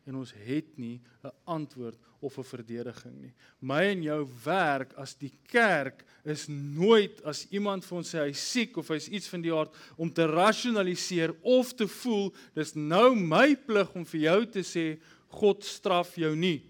En 0.09 0.17
ons 0.17 0.33
het 0.33 0.69
nie 0.81 1.01
'n 1.23 1.31
antwoord 1.45 1.99
of 2.21 2.39
'n 2.39 2.45
verdediging 2.45 3.21
nie. 3.21 3.35
My 3.61 3.83
en 3.83 4.03
jou 4.03 4.29
werk 4.45 4.93
as 4.97 5.15
die 5.15 5.33
kerk 5.43 6.05
is 6.25 6.47
nooit 6.49 7.23
as 7.25 7.47
iemand 7.51 7.85
vir 7.85 7.99
ons 7.99 8.15
sê 8.15 8.19
hy's 8.25 8.51
siek 8.51 8.77
of 8.77 8.89
hy's 8.89 9.09
iets 9.09 9.29
van 9.29 9.43
die 9.43 9.53
aard 9.53 9.75
om 9.97 10.13
te 10.13 10.27
rasionaliseer 10.27 11.35
of 11.43 11.75
te 11.75 11.87
voel 11.87 12.35
dis 12.55 12.75
nou 12.75 13.15
my 13.15 13.55
plig 13.55 13.95
om 13.95 14.05
vir 14.05 14.21
jou 14.21 14.47
te 14.47 14.63
sê 14.63 14.99
God 15.29 15.65
straf 15.65 16.17
jou 16.17 16.35
nie. 16.37 16.63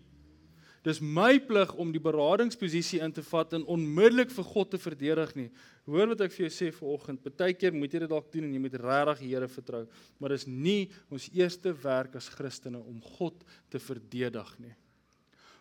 Dis 0.87 1.01
my 1.03 1.41
plig 1.43 1.73
om 1.81 1.91
die 1.93 2.03
beradingsposisie 2.03 3.01
in 3.03 3.12
te 3.14 3.23
vat 3.27 3.57
en 3.57 3.67
onmiddellik 3.67 4.31
vir 4.31 4.47
God 4.47 4.71
te 4.73 4.79
verdedig 4.81 5.35
nie. 5.38 5.49
Hoor 5.88 6.12
wat 6.12 6.23
ek 6.27 6.35
vir 6.35 6.45
jou 6.47 6.51
sê 6.55 6.69
vanoggend. 6.75 7.23
Partykeer 7.25 7.75
moet 7.75 7.95
jy 7.95 8.03
dit 8.05 8.12
dalk 8.12 8.29
doen 8.33 8.47
en 8.47 8.55
jy 8.55 8.62
moet 8.62 8.77
regtig 8.83 9.23
die 9.25 9.31
Here 9.33 9.49
vertrou, 9.51 9.85
maar 10.21 10.35
dis 10.35 10.47
nie 10.47 10.91
ons 11.11 11.31
eerste 11.35 11.73
werk 11.83 12.14
as 12.21 12.29
Christene 12.33 12.81
om 12.81 13.01
God 13.19 13.43
te 13.73 13.81
verdedig 13.83 14.53
nie. 14.62 14.75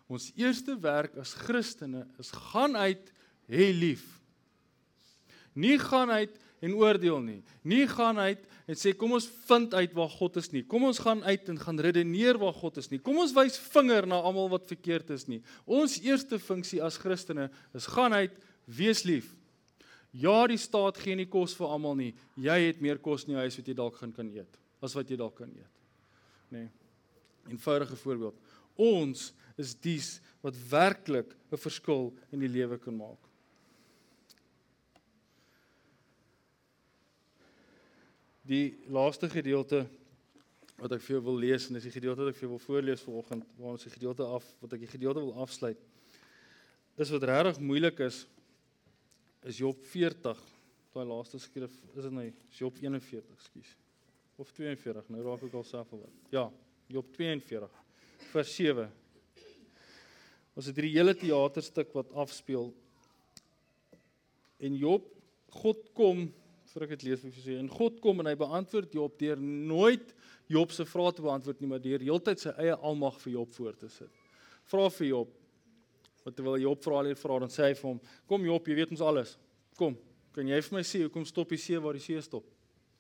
Ons 0.08 0.30
eerste 0.40 0.78
werk 0.80 1.18
as 1.20 1.34
Christene 1.36 2.06
is 2.22 2.32
gaan 2.52 2.78
uit 2.80 3.10
hê 3.52 3.72
lief. 3.76 4.06
Nie 5.58 5.78
gaan 5.82 6.14
uit 6.14 6.36
en 6.60 6.74
oordeel 6.74 7.20
nie. 7.22 7.39
Nie 7.62 7.86
gaan 7.89 8.17
uit 8.17 8.43
en 8.67 8.78
sê 8.80 8.93
kom 8.98 9.13
ons 9.17 9.28
vind 9.48 9.74
uit 9.74 9.93
waar 9.98 10.10
God 10.10 10.39
is 10.41 10.50
nie. 10.54 10.63
Kom 10.65 10.88
ons 10.89 11.00
gaan 11.04 11.24
uit 11.24 11.50
en 11.50 11.60
gaan 11.62 11.80
redeneer 11.80 12.39
waar 12.41 12.56
God 12.58 12.80
is 12.82 12.89
nie. 12.91 13.00
Kom 13.00 13.20
ons 13.22 13.36
wys 13.36 13.60
vinger 13.74 14.08
na 14.10 14.20
almal 14.20 14.50
wat 14.56 14.70
verkeerd 14.70 15.12
is 15.15 15.28
nie. 15.30 15.41
Ons 15.65 16.00
eerste 16.02 16.39
funksie 16.41 16.82
as 16.84 17.00
Christene 17.02 17.50
is 17.78 17.89
gaan 17.93 18.15
uit, 18.17 18.34
wees 18.65 19.04
lief. 19.08 19.30
Ja, 20.17 20.48
die 20.50 20.58
staat 20.58 20.98
gee 21.02 21.15
nie 21.15 21.28
kos 21.30 21.54
vir 21.58 21.70
almal 21.70 21.98
nie. 22.00 22.13
Jy 22.41 22.58
het 22.70 22.82
meer 22.82 23.00
kos 23.04 23.28
in 23.28 23.36
jou 23.36 23.43
huis 23.43 23.58
wat 23.60 23.70
jy 23.70 23.76
dalk 23.78 24.00
gaan 24.02 24.15
kan 24.15 24.32
eet 24.34 24.63
as 24.82 24.93
wat 24.93 25.10
jy 25.10 25.17
dalk 25.17 25.36
kan 25.39 25.50
eet. 25.50 25.74
Nê. 26.54 26.65
Nee. 26.65 26.70
Eenvoudige 27.54 27.96
voorbeeld. 27.96 28.36
Ons 28.78 29.32
is 29.58 29.74
dies 29.82 30.17
wat 30.43 30.58
werklik 30.70 31.34
'n 31.52 31.58
verskil 31.58 32.13
in 32.32 32.39
die 32.39 32.52
lewe 32.52 32.78
kan 32.78 32.96
maak. 32.96 33.27
Die 38.48 38.78
laaste 38.88 39.30
gedeelte 39.30 39.84
wat 40.78 40.94
ek 40.94 41.04
vir 41.04 41.18
jou 41.18 41.24
wil 41.26 41.40
lees 41.42 41.68
en 41.68 41.78
dis 41.78 41.88
die 41.88 41.94
gedeelte 41.94 42.24
wat 42.24 42.32
ek 42.32 42.38
vir 42.38 42.46
jou 42.46 42.54
wil 42.54 42.64
voorlees 42.64 43.04
vanoggend 43.04 43.48
waar 43.58 43.74
ons 43.74 43.86
die 43.88 43.94
gedeelte 43.94 44.28
af 44.38 44.46
wat 44.62 44.76
ek 44.78 44.86
die 44.86 44.92
gedeelte 44.92 45.24
wil 45.26 45.42
afsluit. 45.44 45.80
Dis 46.98 47.12
wat 47.14 47.26
regtig 47.30 47.60
moeilik 47.62 48.00
is 48.08 48.24
is 49.48 49.60
Job 49.62 49.84
40. 49.92 50.40
Daai 50.94 51.06
laaste 51.08 51.40
skrif 51.40 51.74
is 51.94 52.08
dit 52.08 52.14
nou 52.14 52.26
Job 52.58 52.80
41, 52.82 53.28
ekskuus. 53.36 53.76
Of 54.42 54.50
42, 54.58 55.12
nou 55.14 55.26
raak 55.26 55.44
ek 55.46 55.58
alself 55.58 55.92
al. 55.94 56.08
Ja, 56.34 56.48
Job 56.92 57.12
42 57.16 57.70
vers 58.32 58.56
7. 58.58 58.88
Ons 60.58 60.70
het 60.70 60.78
hierdie 60.78 60.96
hele 60.98 61.14
teaterstuk 61.18 61.94
wat 61.94 62.12
afspeel. 62.18 62.72
En 64.58 64.78
Job 64.78 65.06
God 65.62 65.86
kom 65.98 66.28
vir 66.74 66.86
ek 66.86 66.96
dit 66.96 67.08
lees 67.10 67.22
vir 67.24 67.44
sê 67.44 67.58
en 67.60 67.70
God 67.72 68.00
kom 68.04 68.20
en 68.22 68.30
hy 68.30 68.36
beantwoord 68.40 68.96
Job 68.98 69.18
deur 69.20 69.40
nooit 69.42 70.14
Job 70.52 70.72
se 70.72 70.86
vrae 70.88 71.14
te 71.16 71.24
beantwoord 71.26 71.62
nie 71.62 71.70
maar 71.72 71.84
deur 71.84 72.04
heeltyd 72.04 72.44
sy 72.44 72.54
eie 72.64 72.76
almag 72.76 73.20
vir 73.24 73.34
Job 73.34 73.52
voor 73.58 73.76
te 73.76 73.90
sit. 73.92 74.12
Vra 74.72 74.88
vir 74.98 75.08
Job. 75.10 75.34
Wat 76.24 76.36
terwyl 76.36 76.60
Job 76.60 76.84
vra 76.84 77.04
hier 77.08 77.20
vra 77.20 77.40
dan 77.44 77.52
sê 77.52 77.70
hy 77.70 77.74
vir 77.76 77.90
hom: 77.90 78.00
"Kom 78.28 78.46
Job, 78.46 78.68
jy 78.68 78.76
weet 78.76 78.92
ons 78.96 79.02
alles. 79.02 79.38
Kom, 79.80 79.98
kan 80.36 80.48
jy 80.48 80.62
vir 80.62 80.78
my 80.78 80.84
sê 80.84 81.04
hoekom 81.04 81.26
stop 81.26 81.50
die 81.50 81.62
see 81.62 81.80
waar 81.80 81.94
die 81.94 82.04
see 82.04 82.22
stop?" 82.22 82.48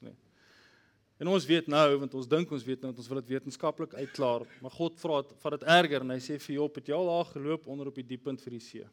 Nee. 0.01 0.15
En 1.19 1.27
ons 1.27 1.45
weet 1.45 1.67
nou 1.67 1.97
want 1.99 2.13
ons 2.13 2.27
dink 2.27 2.51
ons 2.51 2.63
weet 2.63 2.81
nou 2.81 2.93
ons 2.93 3.09
wil 3.09 3.21
dit 3.21 3.35
wetenskaplik 3.35 3.93
uitklaar, 3.93 4.47
maar 4.61 4.71
God 4.71 4.99
vra 4.99 5.21
dit 5.21 5.35
vat 5.43 5.59
dit 5.59 5.67
erger 5.67 6.01
en 6.01 6.15
hy 6.15 6.19
sê 6.19 6.39
vir 6.39 6.55
Job: 6.55 6.75
"Het 6.75 6.87
jy 6.87 6.95
al 6.95 7.11
daar 7.11 7.31
geloop 7.33 7.67
onder 7.67 7.87
op 7.87 7.95
die 7.95 8.07
diep 8.15 8.23
punt 8.23 8.41
vir 8.41 8.51
die 8.51 8.63
see?" 8.63 8.87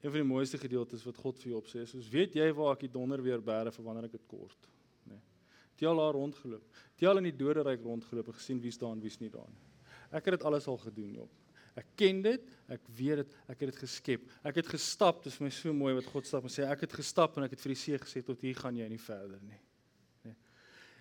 Een 0.00 0.12
van 0.14 0.20
die 0.22 0.28
mooiste 0.28 0.58
gedeeltes 0.58 1.04
wat 1.04 1.18
God 1.20 1.40
vir 1.42 1.52
jou 1.52 1.58
opsê 1.60 1.82
is, 1.84 2.08
weet 2.08 2.38
jy 2.38 2.46
waar 2.56 2.76
ek 2.76 2.86
die 2.86 2.92
donder 2.92 3.20
weer 3.22 3.42
bære 3.44 3.72
vir 3.74 3.84
wanneer 3.84 4.08
ek 4.08 4.16
dit 4.16 4.26
kort, 4.30 4.70
nê. 5.04 5.18
Nee. 5.18 5.26
Het 5.74 5.84
jy 5.84 5.90
al 5.90 6.00
daar 6.00 6.16
rondgeloop? 6.16 6.80
Het 6.94 7.04
jy 7.04 7.10
al 7.10 7.20
in 7.20 7.28
die 7.28 7.36
doderyk 7.36 7.84
rondgeloop 7.84 8.32
en 8.32 8.38
gesien 8.38 8.60
wie's 8.64 8.80
daar 8.80 8.96
en 8.96 9.04
wie's 9.04 9.20
nie 9.20 9.30
daar 9.32 9.48
nie? 9.52 9.68
Ek 10.10 10.26
het 10.26 10.38
dit 10.38 10.46
alles 10.48 10.66
al 10.68 10.80
gedoen, 10.80 11.12
Job. 11.20 11.36
Ek 11.78 11.86
ken 12.00 12.22
dit, 12.24 12.46
ek 12.72 12.88
weet 12.96 13.22
dit, 13.22 13.34
ek 13.46 13.60
het 13.62 13.70
dit 13.70 13.78
geskep. 13.84 14.24
Ek 14.46 14.58
het 14.58 14.70
gestap, 14.72 15.20
dit 15.22 15.32
is 15.32 15.40
my 15.40 15.50
so 15.54 15.72
mooi 15.76 15.94
wat 16.00 16.08
God 16.10 16.26
stap 16.26 16.48
en 16.48 16.52
sê 16.52 16.66
ek 16.66 16.86
het 16.88 16.96
gestap 16.98 17.36
en 17.38 17.46
ek 17.46 17.54
het 17.54 17.62
vir 17.62 17.74
die 17.76 17.82
see 17.82 18.00
gesê 18.00 18.24
tot 18.26 18.42
hier 18.42 18.58
gaan 18.58 18.76
jy 18.76 18.88
nie 18.90 19.00
verder 19.00 19.38
nie. 19.46 19.60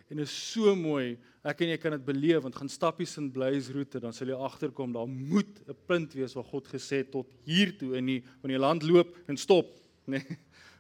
En 0.10 0.19
is 0.19 0.34
so 0.34 0.74
mooi. 0.76 1.17
Ek 1.45 1.62
en 1.62 1.72
jy 1.72 1.78
kan 1.78 1.93
dit 1.93 2.06
beleef 2.06 2.41
want 2.43 2.58
gaan 2.58 2.72
stappies 2.72 3.15
in 3.22 3.30
Blaze 3.32 3.72
roete 3.74 4.02
dan 4.02 4.13
sal 4.15 4.32
jy 4.32 4.38
agterkom 4.38 4.93
daar 4.95 5.08
moet 5.08 5.62
'n 5.67 5.78
punt 5.86 6.13
wees 6.13 6.34
waar 6.34 6.50
God 6.50 6.67
gesê 6.67 7.04
tot 7.06 7.28
hier 7.45 7.78
toe 7.78 7.95
in 7.98 8.06
die 8.06 8.24
wanneer 8.41 8.58
jy 8.58 8.65
land 8.65 8.84
loop 8.84 9.15
en 9.28 9.38
stop, 9.38 9.78
nê. 10.08 10.19
Nee, 10.30 10.38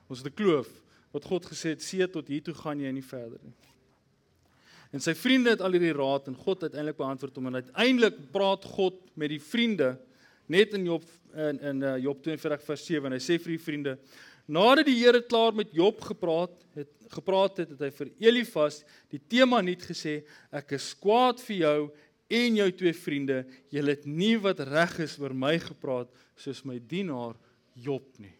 ons 0.09 0.23
het 0.23 0.33
'n 0.33 0.35
kloof 0.35 0.67
wat 1.13 1.25
God 1.25 1.45
gesê 1.45 1.73
het 1.73 1.81
see 1.81 2.07
tot 2.07 2.27
hier 2.27 2.41
toe 2.41 2.53
gaan 2.53 2.79
jy 2.79 2.91
nie 2.91 3.05
verder 3.05 3.39
nie. 3.43 3.53
En 4.91 4.99
sy 4.99 5.13
vriende 5.13 5.53
het 5.53 5.61
al 5.61 5.75
hierdie 5.77 5.93
raad 5.93 6.27
en 6.27 6.35
God 6.35 6.63
uiteindelik 6.65 6.97
beantwoord 6.97 7.35
hom 7.35 7.47
en 7.47 7.61
uiteindelik 7.61 8.31
praat 8.33 8.65
God 8.65 8.97
met 9.13 9.29
die 9.29 9.41
vriende 9.41 9.97
net 10.49 10.73
in 10.73 10.85
Job 10.85 11.05
in 11.35 11.59
in 11.61 11.83
uh, 11.85 11.97
Job 12.01 12.23
42 12.25 12.63
vers 12.65 12.85
7 12.85 13.05
en 13.05 13.13
hy 13.13 13.21
sê 13.21 13.37
vir 13.37 13.53
die 13.53 13.61
vriende 13.61 13.97
Nadat 14.49 14.87
die 14.89 14.97
Here 14.97 15.21
klaar 15.21 15.53
met 15.53 15.73
Job 15.75 16.01
gepraat 16.01 16.55
het, 16.77 16.89
gepraat 17.13 17.61
het, 17.61 17.73
het 17.75 17.81
hy 17.85 17.89
vir 17.93 18.09
Elifas 18.29 18.81
die 19.13 19.21
tema 19.21 19.59
nie 19.61 19.77
gesê 19.77 20.19
ek 20.53 20.73
is 20.77 20.91
kwaad 20.97 21.41
vir 21.45 21.57
jou 21.59 21.79
en 22.39 22.57
jou 22.57 22.67
twee 22.81 22.93
vriende. 22.93 23.43
Julle 23.73 23.93
het 23.93 24.05
nie 24.09 24.35
wat 24.41 24.61
reg 24.69 24.97
is 25.05 25.17
oor 25.21 25.33
my 25.33 25.55
gepraat 25.61 26.09
soos 26.39 26.63
my 26.65 26.79
dienaar 26.81 27.37
Job 27.79 28.05
nie. 28.21 28.33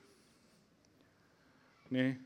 Nee. 1.93 2.17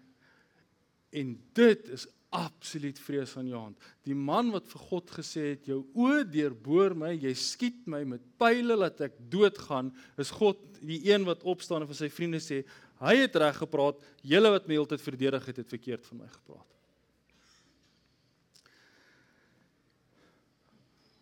En 1.13 1.35
dit 1.55 1.89
is 1.93 2.07
absoluut 2.33 2.97
vreesaanjaend. 2.99 3.77
Die 4.07 4.15
man 4.17 4.49
wat 4.53 4.65
vir 4.71 4.81
God 4.89 5.11
gesê 5.13 5.43
het 5.51 5.67
jou 5.69 5.83
oë 5.93 6.23
deurboor 6.33 6.95
my, 6.97 7.11
jy 7.13 7.33
skiet 7.37 7.83
my 7.89 8.01
met 8.09 8.23
pile 8.41 8.77
laat 8.79 9.03
ek 9.05 9.19
doodgaan, 9.31 9.91
is 10.17 10.33
God 10.33 10.61
die 10.81 10.99
een 11.11 11.27
wat 11.27 11.45
opstaan 11.47 11.85
en 11.85 11.91
vir 11.91 11.99
sy 12.01 12.09
vriende 12.11 12.41
sê, 12.43 12.63
hy 13.03 13.15
het 13.23 13.35
reg 13.41 13.57
gepraat, 13.59 13.99
julle 14.23 14.51
wat 14.53 14.67
my 14.67 14.77
heeltyd 14.77 15.03
verdedig 15.03 15.49
het, 15.49 15.59
het 15.59 15.75
verkeerd 15.75 16.05
van 16.07 16.23
my 16.23 16.29
gepraat. 16.31 16.69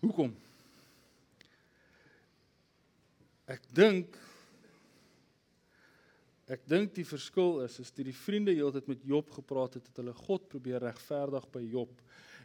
Hoekom? 0.02 0.34
Ek 3.52 3.66
dink 3.76 4.20
Ek 6.52 6.66
dink 6.68 6.90
die 6.98 7.06
verskil 7.08 7.62
is 7.64 7.78
is 7.80 7.94
dit 7.96 8.10
die 8.10 8.18
vriende 8.18 8.52
heeltyd 8.52 8.90
met 8.92 9.06
Job 9.08 9.30
gepraat 9.32 9.78
het, 9.78 9.86
het 9.88 10.02
hulle 10.02 10.12
God 10.18 10.50
probeer 10.52 10.84
regverdig 10.84 11.46
by 11.54 11.62
Job. 11.64 11.94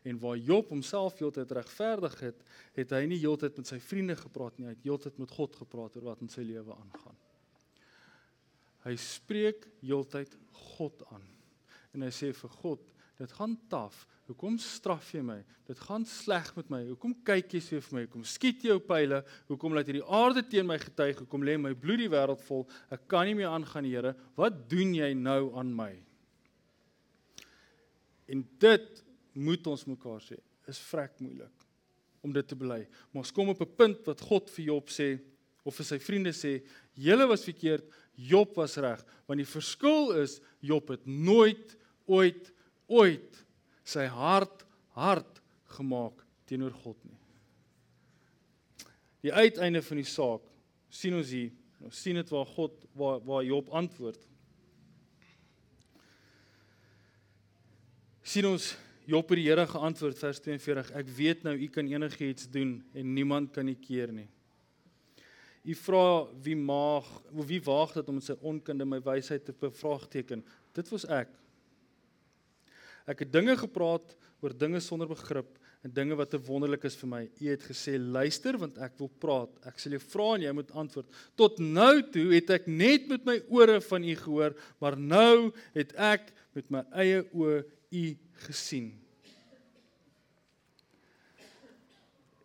En 0.07 0.20
waar 0.22 0.38
Job 0.38 0.70
homself 0.70 1.18
heeltyd 1.18 1.51
regverdig 1.59 2.14
het, 2.29 2.44
het 2.79 2.94
hy 2.94 3.03
nie 3.11 3.18
heeltyd 3.18 3.59
met 3.59 3.72
sy 3.72 3.81
vriende 3.83 4.14
gepraat 4.20 4.61
nie, 4.61 4.68
hy 4.68 4.77
het 4.77 4.87
heeltyd 4.87 5.18
met 5.18 5.35
God 5.35 5.59
gepraat 5.59 5.99
oor 5.99 6.12
wat 6.12 6.22
in 6.22 6.31
sy 6.31 6.46
lewe 6.46 6.77
aangaan. 6.77 7.18
Hy 8.87 8.94
spreek 9.01 9.66
heeltyd 9.83 10.37
God 10.77 11.03
aan. 11.11 11.25
En 11.92 12.05
hy 12.07 12.12
sê 12.14 12.31
vir 12.37 12.53
God, 12.62 12.83
dit 13.18 13.33
gaan 13.35 13.57
taaf, 13.70 14.07
Hoekom 14.27 14.57
straf 14.59 15.12
jy 15.14 15.20
my? 15.22 15.38
Dit 15.68 15.79
gaan 15.87 16.03
sleg 16.09 16.49
met 16.57 16.70
my. 16.72 16.81
Hoekom 16.88 17.12
kyk 17.27 17.53
jy 17.55 17.61
so 17.62 17.83
vir 17.85 17.94
my? 17.94 18.03
Hoekom 18.09 18.25
skiet 18.27 18.64
jy 18.64 18.72
jou 18.72 18.81
pile? 18.83 19.20
Hoekom 19.46 19.77
laat 19.77 19.87
hierdie 19.87 20.03
aarde 20.18 20.42
teen 20.51 20.66
my 20.66 20.79
getuig? 20.83 21.20
Hoekom 21.22 21.44
lê 21.46 21.55
my 21.62 21.70
bloed 21.79 22.03
die 22.03 22.11
wêreld 22.11 22.42
vol? 22.49 22.64
Ek 22.90 23.05
kan 23.11 23.29
nie 23.29 23.37
meer 23.38 23.53
aangaan, 23.55 23.87
Here. 23.87 24.16
Wat 24.38 24.59
doen 24.70 24.96
jy 24.99 25.12
nou 25.14 25.53
aan 25.61 25.70
my? 25.79 25.92
En 28.35 28.42
dit 28.66 29.05
moet 29.38 29.70
ons 29.70 29.87
mekaar 29.87 30.18
sê, 30.25 30.40
is 30.66 30.83
vrek 30.88 31.14
moeilik 31.22 31.66
om 32.27 32.33
dit 32.35 32.49
te 32.51 32.59
bely. 32.59 32.81
Maar 33.12 33.22
ons 33.22 33.31
kom 33.31 33.53
op 33.55 33.62
'n 33.62 33.77
punt 33.79 34.07
wat 34.11 34.20
God 34.20 34.51
vir 34.51 34.64
Job 34.64 34.88
sê 34.90 35.20
of 35.62 35.77
vir 35.77 35.87
sy 35.87 35.99
vriende 35.99 36.33
sê, 36.35 36.66
julle 36.94 37.27
was 37.29 37.44
verkeerd, 37.44 37.85
Job 38.16 38.55
was 38.57 38.76
reg, 38.81 39.02
want 39.29 39.40
die 39.42 39.48
verskil 39.48 40.14
is 40.22 40.38
Job 40.64 40.88
het 40.92 41.05
nooit 41.07 41.76
ooit 42.07 42.52
ooit 42.87 43.42
sy 43.87 44.07
hart 44.11 44.62
hard 44.96 45.40
gemaak 45.76 46.22
teenoor 46.46 46.72
God 46.85 46.98
nie. 47.05 47.18
Die 49.26 49.35
uiteinde 49.35 49.83
van 49.83 50.00
die 50.00 50.07
saak 50.07 50.44
sien 50.88 51.16
ons 51.18 51.33
hier. 51.35 51.50
Ons 51.83 51.98
sien 52.00 52.16
dit 52.16 52.31
waar 52.33 52.46
God 52.55 52.87
waar 52.96 53.20
waar 53.26 53.44
Job 53.44 53.68
antwoord. 53.74 54.22
sien 58.26 58.46
ons 58.48 58.74
Job 59.07 59.29
het 59.31 59.38
die 59.38 59.46
Here 59.46 59.62
geantwoord 59.70 60.18
vers 60.18 60.40
42 60.42 60.88
ek 60.98 61.11
weet 61.14 61.44
nou 61.46 61.52
u 61.55 61.68
kan 61.70 61.87
enigiets 61.87 62.48
doen 62.50 62.81
en 62.90 63.12
niemand 63.14 63.52
kan 63.55 63.68
u 63.70 63.74
keer 63.79 64.11
nie. 64.12 64.26
U 65.66 65.74
vra 65.74 66.07
wie 66.44 66.55
maag 66.55 67.07
wie 67.48 67.59
waag 67.66 67.96
dit 67.96 68.09
om 68.09 68.20
met 68.20 68.29
sy 68.29 68.37
onkunde 68.46 68.87
my 68.87 69.00
wysheid 69.02 69.44
te 69.48 69.55
bevraagteken? 69.59 70.44
Dit 70.76 70.90
was 70.92 71.07
ek. 71.11 71.33
Ek 73.07 73.22
het 73.24 73.33
dinge 73.35 73.57
gepraat 73.59 74.14
oor 74.42 74.55
dinge 74.55 74.81
sonder 74.83 75.11
begrip 75.11 75.57
en 75.87 75.92
dinge 75.94 76.16
wat 76.18 76.33
te 76.35 76.40
wonderlik 76.42 76.87
is 76.88 76.96
vir 76.98 77.11
my. 77.11 77.22
U 77.26 77.48
het 77.50 77.66
gesê 77.66 77.96
luister 77.98 78.59
want 78.59 78.79
ek 78.83 78.94
wil 78.98 79.11
praat. 79.22 79.52
Ek 79.66 79.79
sal 79.83 79.94
jou 79.96 80.02
vra 80.02 80.29
en 80.37 80.46
jy 80.46 80.55
moet 80.55 80.72
antwoord. 80.83 81.18
Tot 81.38 81.59
nou 81.62 81.94
toe 82.14 82.29
het 82.33 82.50
ek 82.59 82.70
net 82.70 83.07
met 83.11 83.26
my 83.26 83.37
ore 83.55 83.79
van 83.88 84.07
u 84.07 84.14
gehoor, 84.22 84.57
maar 84.83 84.98
nou 84.98 85.50
het 85.76 85.94
ek 85.94 86.31
met 86.59 86.70
my 86.74 86.83
eie 87.02 87.22
oë 87.31 87.61
u 87.94 88.07
gesien. 88.46 88.90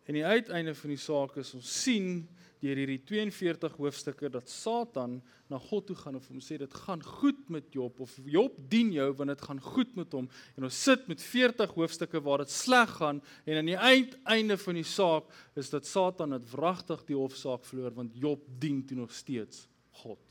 En 0.09 0.17
die 0.17 0.25
uiteinde 0.25 0.73
van 0.75 0.91
die 0.91 1.01
saak 1.01 1.37
is 1.41 1.53
ons 1.55 1.73
sien 1.85 2.23
deur 2.61 2.77
hierdie 2.77 2.99
42 3.09 3.75
hoofstukke 3.79 4.29
dat 4.29 4.49
Satan 4.49 5.17
na 5.49 5.57
God 5.59 5.87
toe 5.89 5.95
gaan 5.97 6.17
en 6.19 6.23
hom 6.27 6.41
sê 6.43 6.59
dit 6.61 6.75
gaan 6.85 7.01
goed 7.03 7.39
met 7.51 7.73
Job 7.73 7.99
of 8.05 8.13
Job 8.29 8.57
dien 8.71 8.91
jou 8.93 9.07
want 9.17 9.33
dit 9.33 9.45
gaan 9.47 9.61
goed 9.65 9.95
met 9.97 10.13
hom 10.13 10.27
en 10.55 10.67
ons 10.69 10.81
sit 10.87 11.07
met 11.09 11.23
40 11.25 11.73
hoofstukke 11.77 12.21
waar 12.23 12.45
dit 12.45 12.53
sleg 12.53 12.93
gaan 12.99 13.21
en 13.45 13.61
aan 13.61 13.71
die 13.71 13.77
uiteinde 13.77 14.57
van 14.61 14.77
die 14.77 14.87
saak 14.87 15.31
is 15.57 15.71
dat 15.73 15.89
Satan 15.89 16.37
dit 16.37 16.51
wragtig 16.53 17.01
die 17.09 17.17
hofsaak 17.17 17.65
verloor 17.69 17.97
want 17.97 18.17
Job 18.17 18.45
dien 18.61 18.83
toe 18.85 18.99
nog 19.01 19.15
steeds 19.15 19.65
God. 20.03 20.21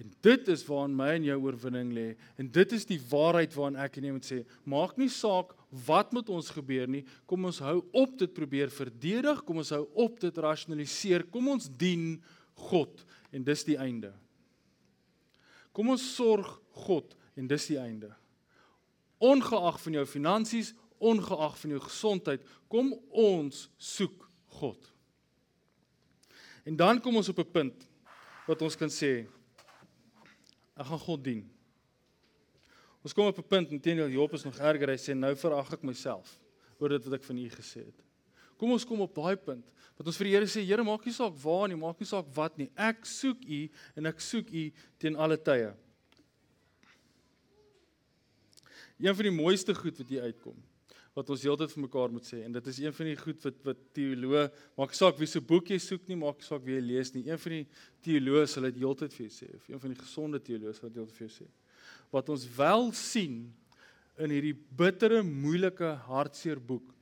En 0.00 0.12
dit 0.24 0.48
is 0.48 0.62
waarin 0.66 0.94
my 0.96 1.10
en 1.18 1.26
jou 1.26 1.40
oorwinning 1.42 1.90
lê 1.94 2.06
en 2.40 2.48
dit 2.50 2.78
is 2.78 2.86
die 2.88 3.00
waarheid 3.10 3.54
waarin 3.58 3.80
ek 3.82 3.98
en 3.98 4.06
jy 4.08 4.14
moet 4.14 4.30
sê 4.30 4.40
maak 4.70 4.94
nie 5.00 5.10
saak 5.12 5.52
wat 5.86 6.12
met 6.12 6.28
ons 6.28 6.50
gebeur 6.52 6.88
nie 6.88 7.02
kom 7.26 7.44
ons 7.48 7.58
hou 7.64 7.78
op 7.96 8.18
dit 8.20 8.32
probeer 8.34 8.70
verdedig 8.70 9.40
kom 9.48 9.62
ons 9.62 9.72
hou 9.72 9.86
op 10.04 10.20
dit 10.20 10.38
rasionaliseer 10.44 11.24
kom 11.32 11.48
ons 11.54 11.68
dien 11.68 12.20
God 12.68 13.04
en 13.32 13.44
dis 13.44 13.64
die 13.64 13.78
einde. 13.80 14.12
Kom 15.72 15.88
ons 15.94 16.04
sorg 16.14 16.58
God 16.84 17.16
en 17.38 17.48
dis 17.48 17.70
die 17.70 17.80
einde. 17.80 18.10
Ongeag 19.22 19.78
van 19.80 19.96
jou 19.96 20.06
finansies 20.06 20.74
ongeag 21.02 21.56
van 21.58 21.74
jou 21.74 21.80
gesondheid 21.82 22.44
kom 22.70 22.92
ons 23.10 23.66
soek 23.80 24.28
God. 24.60 24.78
En 26.62 26.76
dan 26.78 27.00
kom 27.02 27.16
ons 27.16 27.28
op 27.32 27.38
'n 27.38 27.52
punt 27.52 27.88
wat 28.46 28.62
ons 28.62 28.76
kan 28.76 28.90
sê 28.90 29.26
Ek 30.76 30.86
gaan 30.86 30.98
God 30.98 31.24
dien. 31.24 31.51
Ons 33.02 33.14
kom 33.14 33.26
op 33.26 33.38
'n 33.38 33.48
punt 33.48 33.70
intedeel 33.70 34.08
Job 34.08 34.32
is 34.32 34.44
nog 34.44 34.58
erger. 34.58 34.88
Hy 34.88 34.96
sê 34.96 35.14
nou 35.14 35.34
verag 35.36 35.72
ek 35.72 35.82
myself 35.82 36.38
oor 36.78 36.88
dit 36.88 37.04
wat 37.04 37.14
ek 37.14 37.24
van 37.24 37.36
U 37.36 37.48
gesê 37.48 37.84
het. 37.84 38.04
Kom 38.56 38.70
ons 38.70 38.84
kom 38.84 39.00
op 39.00 39.14
daai 39.14 39.36
punt 39.36 39.66
wat 39.96 40.06
ons 40.06 40.16
vir 40.16 40.24
die 40.24 40.32
Here 40.32 40.46
sê, 40.46 40.64
Here, 40.64 40.82
maak 40.82 41.04
nie 41.04 41.12
saak 41.12 41.34
waar 41.42 41.68
nie, 41.68 41.76
maak 41.76 41.98
nie 42.00 42.06
saak 42.06 42.26
wat 42.34 42.58
nie. 42.58 42.70
Ek 42.76 43.04
soek 43.04 43.44
U 43.44 43.70
en 43.96 44.06
ek 44.06 44.20
soek 44.20 44.50
U 44.50 44.72
teen 44.98 45.16
alle 45.16 45.36
tye. 45.36 45.74
Een 48.98 49.14
van 49.14 49.24
die 49.24 49.30
mooiste 49.42 49.74
goed 49.74 49.98
wat 49.98 50.08
hier 50.08 50.22
uitkom 50.22 50.56
wat 51.12 51.28
ons 51.28 51.42
heeltyd 51.44 51.72
vir 51.74 51.82
mekaar 51.84 52.12
moet 52.12 52.24
sê 52.24 52.40
en 52.46 52.54
dit 52.56 52.68
is 52.72 52.78
een 52.80 52.94
van 52.96 53.08
die 53.10 53.16
goed 53.20 53.42
wat 53.44 53.58
wat 53.66 53.80
teoloë 53.96 54.46
maak 54.80 54.94
saak 54.96 55.18
wie 55.20 55.28
se 55.28 55.42
boek 55.44 55.68
jy 55.74 55.76
soek 55.82 56.06
nie 56.08 56.16
maak 56.16 56.40
saak 56.44 56.64
wie 56.64 56.78
jy 56.78 56.84
lees 56.86 57.12
nie 57.12 57.26
een 57.26 57.40
van 57.42 57.56
die 57.58 57.66
teoloë 58.06 58.46
sal 58.48 58.68
dit 58.70 58.78
heeltyd 58.80 59.12
vir 59.18 59.26
jou 59.26 59.34
sê 59.34 59.48
of 59.58 59.66
een 59.68 59.82
van 59.82 59.92
die 59.92 60.00
gesonde 60.00 60.40
teoloë 60.40 60.72
sal 60.78 60.88
dit 60.88 61.02
heeltyd 61.02 61.18
vir 61.18 61.26
jou 61.26 61.34
sê 61.34 61.48
wat 62.12 62.28
ons 62.32 62.44
wel 62.56 62.90
sien 62.96 63.46
in 64.20 64.34
hierdie 64.34 64.56
bittere 64.76 65.22
moeilike 65.26 65.94
hartseer 66.08 66.60
boek 66.60 66.92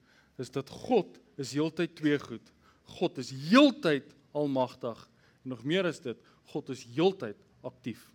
is 0.41 0.53
dat 0.55 0.71
God 0.87 1.19
is 1.41 1.53
heeltyd 1.57 1.97
twee 1.99 2.19
goed 2.23 2.55
God 2.97 3.19
is 3.23 3.33
heeltyd 3.51 4.15
almagtig 4.37 5.03
en 5.45 5.55
nog 5.55 5.67
meer 5.67 5.89
is 5.91 6.01
dit 6.05 6.19
God 6.55 6.71
is 6.73 6.87
heeltyd 6.95 7.39
aktief 7.67 8.07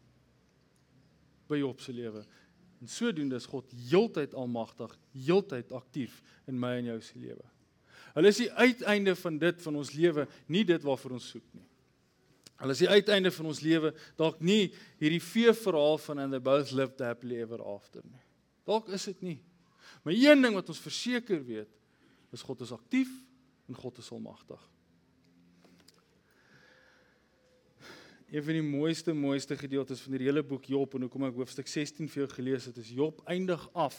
by 1.51 1.60
Job 1.62 1.84
se 1.84 1.93
lewe 1.93 2.23
En 2.86 2.88
sodoende 2.88 3.36
is 3.36 3.47
God 3.49 3.71
heeltyd 3.89 4.34
almagtig, 4.34 4.91
heeltyd 5.12 5.71
aktief 5.71 6.19
in 6.45 6.60
my 6.60 6.75
en 6.79 6.89
jou 6.91 6.97
se 7.01 7.19
lewe. 7.19 7.45
Hulle 8.15 8.31
is 8.31 8.41
die 8.43 8.51
uiteinde 8.51 9.15
van 9.19 9.39
dit 9.41 9.63
van 9.63 9.79
ons 9.79 9.91
lewe, 9.95 10.27
nie 10.53 10.63
dit 10.67 10.84
waarvoor 10.86 11.15
ons 11.17 11.29
soek 11.34 11.45
nie. 11.55 11.65
Hulle 12.62 12.76
is 12.76 12.84
die 12.84 12.89
uiteinde 12.89 13.32
van 13.36 13.50
ons 13.52 13.60
lewe, 13.65 13.91
dalk 14.20 14.39
nie 14.39 14.70
hierdie 15.02 15.22
vee 15.24 15.52
verhaal 15.60 16.00
van 16.06 16.24
and 16.24 16.36
they 16.36 16.44
both 16.44 16.72
lived 16.72 17.04
happily 17.04 17.41
ever 17.44 17.60
after 17.60 18.04
nie. 18.06 18.24
Dalk 18.65 18.88
is 18.96 19.10
dit 19.12 19.26
nie. 19.26 19.39
Maar 20.06 20.15
een 20.15 20.46
ding 20.46 20.56
wat 20.56 20.70
ons 20.72 20.80
verseker 20.80 21.41
weet, 21.44 21.72
is 22.34 22.46
God 22.46 22.63
is 22.63 22.72
aktief 22.76 23.12
en 23.68 23.78
God 23.78 24.00
is 24.00 24.12
almagtig. 24.13 24.62
een 28.36 28.44
van 28.44 28.58
die 28.58 28.63
mooiste 28.63 29.13
mooiste 29.13 29.58
gedeeltes 29.58 30.02
van 30.04 30.18
die 30.18 30.26
hele 30.26 30.44
boek 30.44 30.65
Job 30.68 30.96
en 30.98 31.06
hoekom 31.06 31.28
ek 31.28 31.38
hoofstuk 31.38 31.70
16 31.72 32.10
vir 32.12 32.24
jou 32.24 32.32
gelees 32.34 32.65
het 32.68 32.80
is 32.82 32.89
Job 32.91 33.22
eindig 33.32 33.62
af. 33.72 33.96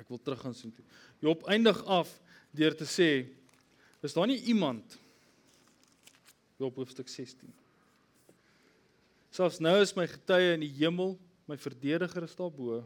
Ek 0.00 0.08
wil 0.08 0.20
terug 0.22 0.40
gaan 0.44 0.54
sien 0.56 0.72
toe. 0.72 0.84
Job 1.24 1.42
eindig 1.50 1.82
af 1.84 2.12
deur 2.56 2.76
te 2.78 2.86
sê 2.88 3.10
is 4.06 4.14
daar 4.14 4.30
nie 4.30 4.38
iemand 4.48 4.96
Job 6.56 6.76
hoofstuk 6.80 7.08
16. 7.12 7.52
Selfs 9.36 9.58
nou 9.60 9.74
is 9.82 9.92
my 9.96 10.06
getuie 10.08 10.54
in 10.54 10.62
die 10.64 10.72
hemel, 10.78 11.18
my 11.50 11.58
verdediger 11.60 12.24
is 12.24 12.36
daarbo. 12.38 12.80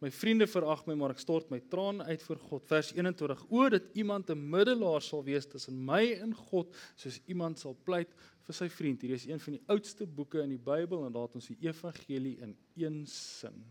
My 0.00 0.10
vriende 0.12 0.46
verag 0.50 0.82
my, 0.88 0.96
maar 0.98 1.12
ek 1.14 1.20
stort 1.22 1.52
my 1.52 1.60
trane 1.72 2.04
uit 2.08 2.24
voor 2.24 2.40
God. 2.48 2.64
Vers 2.68 2.90
21: 2.96 3.44
O 3.52 3.68
dat 3.72 3.84
iemand 3.92 4.30
'n 4.30 4.48
middelaar 4.50 5.02
sal 5.02 5.22
wees 5.24 5.46
tussen 5.46 5.76
my 5.84 6.16
en 6.20 6.34
God, 6.34 6.74
soos 6.96 7.20
iemand 7.26 7.58
sal 7.58 7.76
pleit 7.84 8.10
vir 8.44 8.54
sy 8.54 8.68
vriend. 8.68 9.02
Hier 9.02 9.14
is 9.14 9.26
een 9.26 9.40
van 9.40 9.52
die 9.52 9.62
oudste 9.68 10.06
boeke 10.06 10.42
in 10.42 10.50
die 10.50 10.64
Bybel 10.64 11.06
en 11.06 11.12
daar 11.12 11.28
het 11.28 11.34
ons 11.34 11.48
die 11.48 11.68
evangelie 11.68 12.38
in 12.40 12.56
een 12.76 13.06
sin. 13.06 13.64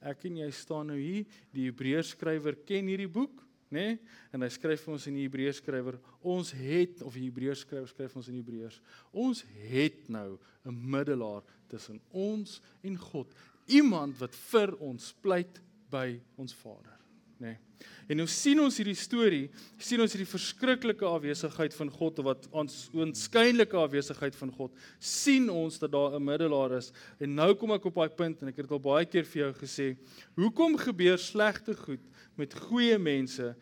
Ek 0.00 0.24
en 0.24 0.36
jy 0.36 0.50
staan 0.50 0.86
nou 0.86 0.98
hier, 0.98 1.26
die 1.52 1.70
Hebreërs 1.70 2.14
skrywer 2.16 2.56
ken 2.66 2.86
hierdie 2.86 3.10
boek 3.10 3.42
nê? 3.72 3.86
Nee? 3.92 3.98
En 4.32 4.44
hy 4.44 4.50
skryf 4.52 4.84
vir 4.84 4.94
ons 4.94 5.06
in 5.10 5.16
die 5.18 5.26
Hebreërs 5.26 5.60
skrywer, 5.62 5.98
ons 6.22 6.52
het 6.56 7.02
of 7.02 7.16
die 7.18 7.26
Hebreërs 7.26 7.64
skrywer 7.66 7.90
skryf 7.90 8.16
ons 8.20 8.28
in 8.30 8.38
Hebreërs. 8.38 8.80
Ons 9.12 9.44
het 9.72 10.08
nou 10.08 10.38
'n 10.64 10.76
middelaar 10.94 11.42
tussen 11.68 12.00
ons 12.10 12.60
en 12.82 12.96
God, 12.96 13.34
iemand 13.66 14.18
wat 14.18 14.34
vir 14.34 14.76
ons 14.78 15.12
pleit 15.20 15.60
by 15.90 16.20
ons 16.36 16.54
Vader, 16.54 16.98
nê? 17.42 17.54
Nee? 17.54 17.72
En 18.10 18.18
nou 18.18 18.26
sien 18.30 18.58
ons 18.62 18.76
hierdie 18.78 18.98
storie, 18.98 19.44
sien 19.80 20.02
ons 20.02 20.12
hierdie 20.14 20.28
verskriklike 20.28 21.06
afwesigheid 21.06 21.74
van 21.78 21.90
God 21.92 22.18
of 22.20 22.26
wat 22.26 22.48
ons 22.62 22.76
oënskynlike 22.96 23.78
afwesigheid 23.78 24.36
van 24.38 24.52
God, 24.54 24.74
sien 24.98 25.48
ons 25.52 25.78
dat 25.82 25.92
daar 25.94 26.16
'n 26.18 26.24
middelaar 26.24 26.76
is. 26.78 26.92
En 27.20 27.34
nou 27.34 27.54
kom 27.54 27.72
ek 27.72 27.86
op 27.86 27.94
daai 27.94 28.10
punt 28.10 28.42
en 28.42 28.48
ek 28.48 28.56
het 28.56 28.68
dit 28.68 28.72
al 28.72 28.80
baie 28.80 29.06
keer 29.06 29.24
vir 29.24 29.42
jou 29.42 29.52
gesê, 29.54 29.96
hoekom 30.36 30.76
gebeur 30.76 31.18
slegte 31.18 31.74
goed 31.74 32.02
met 32.36 32.54
goeie 32.54 32.98
mense 32.98 33.54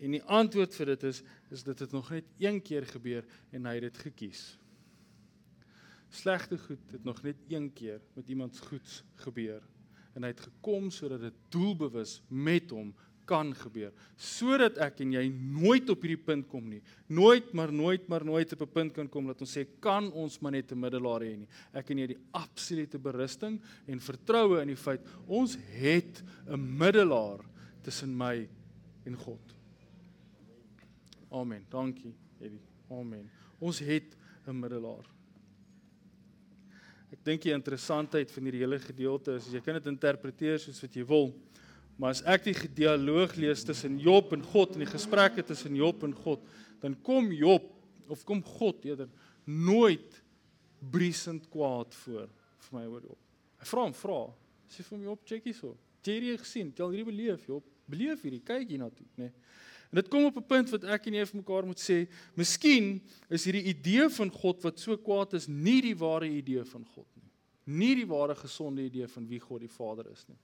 en 0.00 0.10
die 0.10 0.22
antwoord 0.22 0.74
vir 0.74 0.86
dit 0.86 1.02
is 1.04 1.22
is 1.50 1.62
dit 1.62 1.78
het 1.78 1.92
nog 1.92 2.10
net 2.10 2.24
een 2.38 2.62
keer 2.62 2.86
gebeur 2.86 3.24
en 3.52 3.66
hy 3.66 3.74
het 3.74 3.82
dit 3.82 3.98
gekies. 3.98 4.58
Slegte 6.10 6.58
goed 6.58 6.92
het 6.92 7.04
nog 7.04 7.22
net 7.22 7.36
een 7.48 7.72
keer 7.72 8.00
met 8.14 8.28
iemand 8.28 8.58
goeds 8.58 9.02
gebeur 9.16 9.62
en 10.14 10.22
hy 10.22 10.28
het 10.28 10.40
gekom 10.40 10.90
sodat 10.90 11.20
dit 11.20 11.34
doelbewus 11.48 12.20
met 12.28 12.70
hom 12.70 12.92
kan 13.26 13.54
gebeur 13.54 13.92
sodat 14.16 14.78
ek 14.78 15.00
en 15.00 15.12
jy 15.12 15.28
nooit 15.28 15.90
op 15.90 16.02
hierdie 16.02 16.24
punt 16.24 16.48
kom 16.48 16.68
nie 16.68 16.82
nooit 17.08 17.52
maar 17.54 17.72
nooit 17.72 18.08
maar 18.08 18.24
nooit 18.24 18.52
op 18.52 18.62
'n 18.62 18.72
punt 18.72 18.94
kan 18.94 19.08
kom 19.08 19.26
dat 19.26 19.40
ons 19.40 19.56
sê 19.56 19.66
kan 19.80 20.10
ons 20.12 20.40
maar 20.40 20.52
net 20.52 20.72
'n 20.72 20.80
middelaar 20.80 21.20
hê 21.20 21.36
nie 21.36 21.48
ek 21.72 21.90
en 21.90 21.98
jy 21.98 22.06
die 22.06 22.22
absolute 22.32 22.98
berusting 22.98 23.60
en 23.86 24.00
vertroue 24.00 24.60
in 24.62 24.68
die 24.68 24.76
feit 24.76 25.00
ons 25.26 25.56
het 25.78 26.22
'n 26.46 26.78
middelaar 26.78 27.40
tussen 27.82 28.16
my 28.16 28.48
en 29.04 29.16
God. 29.16 29.54
Amen. 31.32 31.64
Dankie, 31.70 32.14
Eddie. 32.40 32.60
Amen. 32.90 33.30
Ons 33.58 33.78
het 33.78 34.16
'n 34.46 34.58
middelaar. 34.58 35.06
Ek 37.12 37.24
dink 37.24 37.42
die 37.42 37.52
interessantheid 37.52 38.30
van 38.30 38.42
hierdie 38.42 38.60
hele 38.60 38.78
gedeelte 38.78 39.34
is 39.34 39.52
jy 39.52 39.60
kan 39.60 39.74
dit 39.74 39.86
interpreteer 39.86 40.58
soos 40.58 40.80
wat 40.80 40.94
jy 40.94 41.04
wil. 41.04 41.34
Maar 42.00 42.14
as 42.16 42.22
ek 42.28 42.46
die 42.48 42.54
dialoog 42.82 43.36
lees 43.36 43.64
tussen 43.64 43.98
Job 44.00 44.32
en 44.32 44.42
God 44.52 44.74
en 44.74 44.84
die 44.84 44.90
gesprekke 44.90 45.44
tussen 45.46 45.76
Job 45.76 46.02
en 46.06 46.14
God, 46.14 46.42
dan 46.82 46.96
kom 47.04 47.30
Job 47.32 47.68
of 48.10 48.24
kom 48.28 48.42
God 48.42 48.84
eerder 48.84 49.10
nooit 49.44 50.22
briesend 50.92 51.48
kwaad 51.52 51.94
voor 52.02 52.28
vir 52.66 52.78
my 52.78 52.86
oor 52.86 53.04
Job. 53.06 53.18
Hy 53.62 53.68
vra 53.70 53.84
hom 53.86 53.94
vra, 53.94 54.20
sê 54.72 54.84
vir 54.86 54.98
my 54.98 55.10
Job, 55.10 55.22
check 55.28 55.46
hierso. 55.46 55.76
Jy 56.02 56.16
het 56.16 56.26
hier 56.26 56.40
gesien, 56.42 56.72
jy 56.74 56.82
al 56.82 56.96
hierdie 56.96 57.10
beleef, 57.12 57.46
Job 57.46 57.66
beleef 57.92 58.24
hierdie, 58.24 58.42
kyk 58.46 58.70
hier 58.70 58.82
na 58.82 58.90
toe, 58.90 59.06
nê. 59.18 59.28
Nee. 59.28 59.50
En 59.92 59.98
dit 60.00 60.08
kom 60.08 60.24
op 60.24 60.36
'n 60.40 60.46
punt 60.48 60.70
wat 60.72 60.84
ek 60.84 61.06
en 61.06 61.14
jy 61.14 61.24
vir 61.26 61.36
mekaar 61.36 61.66
moet 61.66 61.78
sê, 61.78 62.08
miskien 62.34 63.02
is 63.28 63.44
hierdie 63.44 63.68
idee 63.68 64.08
van 64.08 64.30
God 64.30 64.62
wat 64.64 64.80
so 64.80 64.96
kwaad 64.96 65.34
is, 65.34 65.46
nie 65.48 65.82
die 65.82 65.94
ware 65.94 66.26
idee 66.26 66.64
van 66.64 66.84
God 66.94 67.06
nie. 67.16 67.28
Nie 67.64 67.94
die 67.94 68.06
ware 68.06 68.34
gesonde 68.34 68.82
idee 68.82 69.06
van 69.06 69.28
wie 69.28 69.38
God 69.38 69.60
die 69.60 69.68
Vader 69.68 70.10
is 70.10 70.24
nie. 70.28 70.38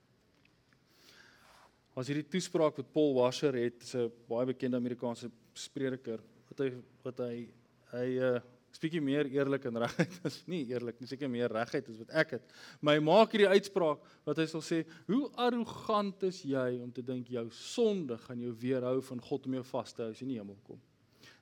As 1.98 2.06
hierdie 2.06 2.28
toespraak 2.30 2.76
wat 2.78 2.92
Paul 2.94 3.16
Washer 3.16 3.56
het, 3.58 3.82
'n 3.94 4.10
baie 4.28 4.46
bekende 4.46 4.76
Amerikaanse 4.76 5.30
prediker, 5.74 6.20
wat 6.48 6.58
hy 6.58 6.70
wat 7.02 7.18
hy 7.18 7.48
hy 7.92 8.06
uh 8.18 8.38
bietjie 8.78 9.00
meer 9.02 9.26
eerlik 9.32 9.64
en 9.68 9.80
regheid 9.82 10.12
is 10.28 10.38
nie 10.46 10.60
eerlik 10.70 11.00
nie 11.00 11.08
seker 11.10 11.30
meer 11.30 11.50
regheid 11.50 11.88
as 11.90 11.98
wat 11.98 12.12
ek 12.22 12.36
het. 12.36 12.52
My 12.84 12.98
maak 13.02 13.32
hierdie 13.34 13.50
uitspraak 13.50 14.04
wat 14.28 14.38
hy 14.38 14.46
sal 14.50 14.62
sê 14.62 14.84
hoe 15.08 15.24
arrogant 15.40 16.22
is 16.28 16.42
jy 16.46 16.78
om 16.84 16.92
te 16.94 17.02
dink 17.02 17.30
jou 17.32 17.46
sonde 17.54 18.18
gaan 18.26 18.44
jou 18.44 18.52
weerhou 18.60 19.00
van 19.10 19.22
God 19.24 19.48
om 19.48 19.58
jou 19.58 19.64
vas 19.72 19.94
te 19.94 20.04
hou 20.04 20.12
as 20.12 20.20
jy 20.20 20.28
in 20.28 20.34
die 20.34 20.40
hemel 20.40 20.58
kom? 20.66 20.80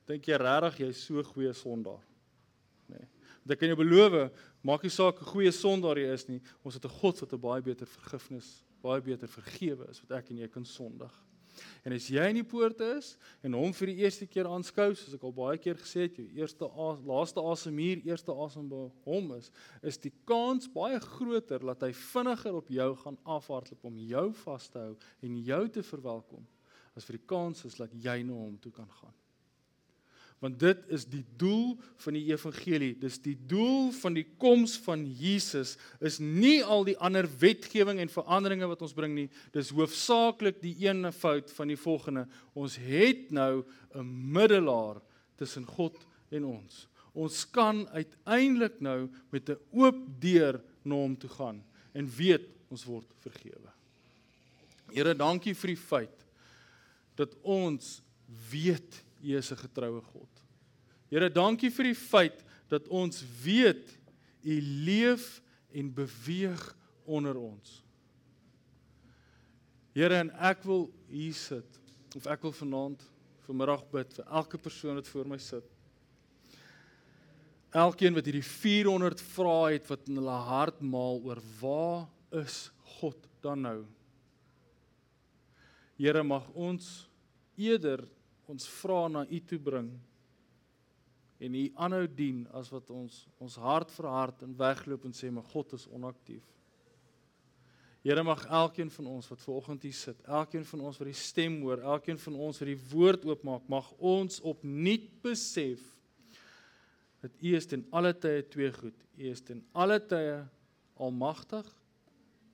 Dink 0.09 0.25
jy 0.25 0.39
regtig 0.41 0.87
jy's 0.87 1.03
so 1.09 1.23
goeie 1.33 1.53
sondaar? 1.53 2.01
Nê 2.87 2.97
nee. 2.97 3.09
want 3.43 3.53
ek 3.53 3.61
kan 3.61 3.73
jou 3.73 3.79
beloof 3.83 4.15
maak 4.65 4.83
nie 4.83 4.93
saak 4.93 5.19
hoe 5.21 5.29
goeie 5.35 5.53
sondaar 5.53 5.99
jy 5.99 6.09
is 6.15 6.25
nie 6.31 6.41
ons 6.63 6.79
het 6.79 6.85
'n 6.85 6.97
God 7.01 7.21
wat 7.21 7.33
'n 7.33 7.45
baie 7.45 7.61
beter 7.61 7.87
vergifnis 7.87 8.63
baie 8.83 9.01
beter 9.03 9.29
vergewe 9.31 9.87
is 9.91 10.01
wat 10.03 10.19
ek 10.21 10.31
en 10.31 10.43
jy 10.43 10.49
kan 10.51 10.65
sondig. 10.65 11.13
En 11.81 11.93
as 11.95 12.05
jy 12.13 12.21
in 12.29 12.37
die 12.37 12.45
poorte 12.45 12.85
is 12.99 13.15
en 13.45 13.55
hom 13.57 13.71
vir 13.73 13.89
die 13.89 14.03
eerste 14.03 14.27
keer 14.29 14.45
aanskou, 14.45 14.91
soos 14.93 15.15
ek 15.17 15.23
al 15.25 15.33
baie 15.33 15.57
keer 15.61 15.79
gesê 15.79 16.05
het, 16.05 16.19
jou 16.19 16.27
eerste 16.37 16.67
laaste 17.07 17.41
asemmuur, 17.41 18.03
eerste 18.05 18.35
asem 18.45 18.67
by 18.69 18.83
hom 19.07 19.31
is, 19.39 19.49
is 19.81 19.97
die 20.03 20.13
kans 20.29 20.69
baie 20.69 20.99
groter 21.01 21.65
dat 21.65 21.87
hy 21.87 21.89
vinniger 21.97 22.59
op 22.59 22.69
jou 22.69 22.91
gaan 23.01 23.17
afhardloop 23.37 23.89
om 23.89 23.97
jou 24.05 24.27
vas 24.43 24.69
te 24.69 24.83
hou 24.83 24.93
en 25.25 25.41
jou 25.49 25.63
te 25.73 25.85
verwelkom 25.89 26.45
as 26.97 27.05
vir 27.05 27.19
die 27.19 27.27
kans 27.29 27.63
is 27.69 27.77
dat 27.77 27.93
jy 27.93 28.21
na 28.25 28.35
hom 28.35 28.57
toe 28.61 28.73
kan 28.73 28.89
gaan 28.99 29.15
want 30.43 30.59
dit 30.61 30.83
is 30.93 31.05
die 31.09 31.23
doel 31.37 31.77
van 32.03 32.13
die 32.13 32.27
evangelie. 32.29 32.91
Dis 33.01 33.17
die 33.23 33.35
doel 33.49 33.89
van 33.97 34.17
die 34.17 34.25
koms 34.37 34.75
van 34.85 35.05
Jesus 35.17 35.75
is 35.97 36.19
nie 36.21 36.59
al 36.63 36.85
die 36.85 36.97
ander 37.01 37.25
wetgewing 37.41 38.01
en 38.03 38.11
veranderinge 38.13 38.69
wat 38.69 38.83
ons 38.85 38.93
bring 38.97 39.15
nie. 39.15 39.27
Dis 39.55 39.73
hoofsaaklik 39.73 40.61
die 40.61 40.75
ene 40.85 41.11
fout 41.15 41.49
van 41.57 41.73
die 41.73 41.79
volgende. 41.79 42.27
Ons 42.53 42.77
het 42.77 43.31
nou 43.33 43.65
'n 43.95 44.05
middelaar 44.31 45.01
tussen 45.37 45.65
God 45.65 45.97
en 46.29 46.45
ons. 46.45 46.87
Ons 47.13 47.45
kan 47.49 47.87
uiteindelik 47.89 48.79
nou 48.79 49.09
met 49.31 49.49
'n 49.49 49.57
oop 49.71 49.97
deur 50.19 50.61
na 50.83 50.95
hom 50.95 51.17
toe 51.17 51.29
gaan 51.29 51.63
en 51.93 52.09
weet 52.17 52.45
ons 52.69 52.85
word 52.85 53.07
vergewe. 53.19 53.71
Here, 54.93 55.15
dankie 55.15 55.55
vir 55.55 55.67
die 55.67 55.81
feit 55.81 56.25
dat 57.15 57.33
ons 57.41 58.01
weet 58.51 59.03
U 59.23 59.37
is 59.37 59.51
'n 59.51 59.57
getroue 59.57 60.01
God. 60.01 60.29
Here, 61.09 61.29
dankie 61.29 61.71
vir 61.71 61.83
die 61.83 61.95
feit 61.95 62.43
dat 62.69 62.87
ons 62.87 63.23
weet 63.43 63.97
U 64.43 64.61
leef 64.61 65.41
en 65.71 65.93
beweeg 65.93 66.75
onder 67.05 67.35
ons. 67.35 67.83
Here, 69.95 70.13
en 70.15 70.29
ek 70.31 70.63
wil 70.63 70.87
hier 71.09 71.33
sit 71.33 71.79
of 72.15 72.27
ek 72.27 72.41
wil 72.41 72.53
vanaand 72.53 73.01
vanmiddag 73.47 73.83
bid 73.91 74.13
vir 74.19 74.27
elke 74.39 74.59
persoon 74.61 74.99
wat 74.99 75.07
voor 75.07 75.27
my 75.27 75.37
sit. 75.41 75.65
Elkeen 77.75 78.15
wat 78.15 78.27
hierdie 78.27 78.45
400 78.45 79.21
vrae 79.33 79.77
het 79.77 79.87
wat 79.91 80.07
in 80.07 80.19
hulle 80.19 80.39
hart 80.47 80.79
maal 80.81 81.19
oor 81.27 81.41
waar 81.59 82.05
is 82.43 82.67
God 82.99 83.27
dan 83.43 83.63
nou? 83.65 83.79
Here, 85.97 86.21
mag 86.23 86.45
ons 86.53 87.07
eerder 87.57 88.05
ons 88.47 88.67
vra 88.79 89.07
na 89.11 89.25
U 89.27 89.39
toe 89.43 89.59
bring 89.59 89.89
en 91.37 91.55
U 91.55 91.63
aanhou 91.75 92.05
dien 92.09 92.45
as 92.57 92.71
wat 92.73 92.89
ons 92.93 93.25
ons 93.43 93.57
hart 93.61 93.91
vir 93.93 94.07
hart 94.09 94.45
en 94.45 94.55
wegloop 94.57 95.05
en 95.05 95.15
sê 95.15 95.29
maar 95.31 95.45
God 95.51 95.75
is 95.77 95.85
onaktief. 95.93 96.45
Here 98.07 98.23
mag 98.23 98.45
elkeen 98.47 98.89
van 98.93 99.09
ons 99.11 99.27
wat 99.27 99.41
ver 99.43 99.57
oggend 99.57 99.83
hier 99.83 99.95
sit, 99.95 100.19
elkeen 100.23 100.63
van 100.69 100.85
ons 100.87 100.99
wat 101.01 101.09
die 101.09 101.17
stem 101.17 101.59
hoor, 101.65 101.81
elkeen 101.95 102.19
van 102.23 102.37
ons 102.47 102.61
wat 102.61 102.69
die 102.71 102.79
woord 102.93 103.25
oopmaak, 103.27 103.65
mag 103.67 103.89
ons 103.99 104.39
opnuut 104.47 105.09
besef 105.25 105.83
dat 107.21 107.33
U 107.43 107.55
is 107.57 107.67
ten 107.67 107.83
alle 107.91 108.13
tye 108.15 108.45
twee 108.47 108.71
goed. 108.71 108.95
U 109.17 109.27
is 109.33 109.41
ten 109.43 109.59
alle 109.75 109.97
tye 109.99 110.39
almagtig 110.95 111.67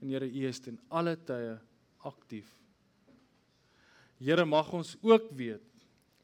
en 0.02 0.10
Here 0.10 0.26
U 0.26 0.48
is 0.50 0.60
ten 0.64 0.80
alle 0.90 1.14
tye 1.16 1.60
aktief. 2.08 2.50
Here 4.24 4.46
mag 4.48 4.72
ons 4.74 4.96
ook 5.04 5.30
weet 5.38 5.73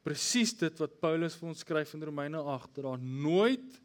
presies 0.05 0.53
dit 0.57 0.81
wat 0.81 0.99
Paulus 1.01 1.35
vir 1.39 1.49
ons 1.51 1.63
skryf 1.65 1.93
in 1.95 2.05
Romeine 2.07 2.41
8 2.41 2.75
dat 2.79 2.85
daar 2.87 3.01
nooit 3.03 3.79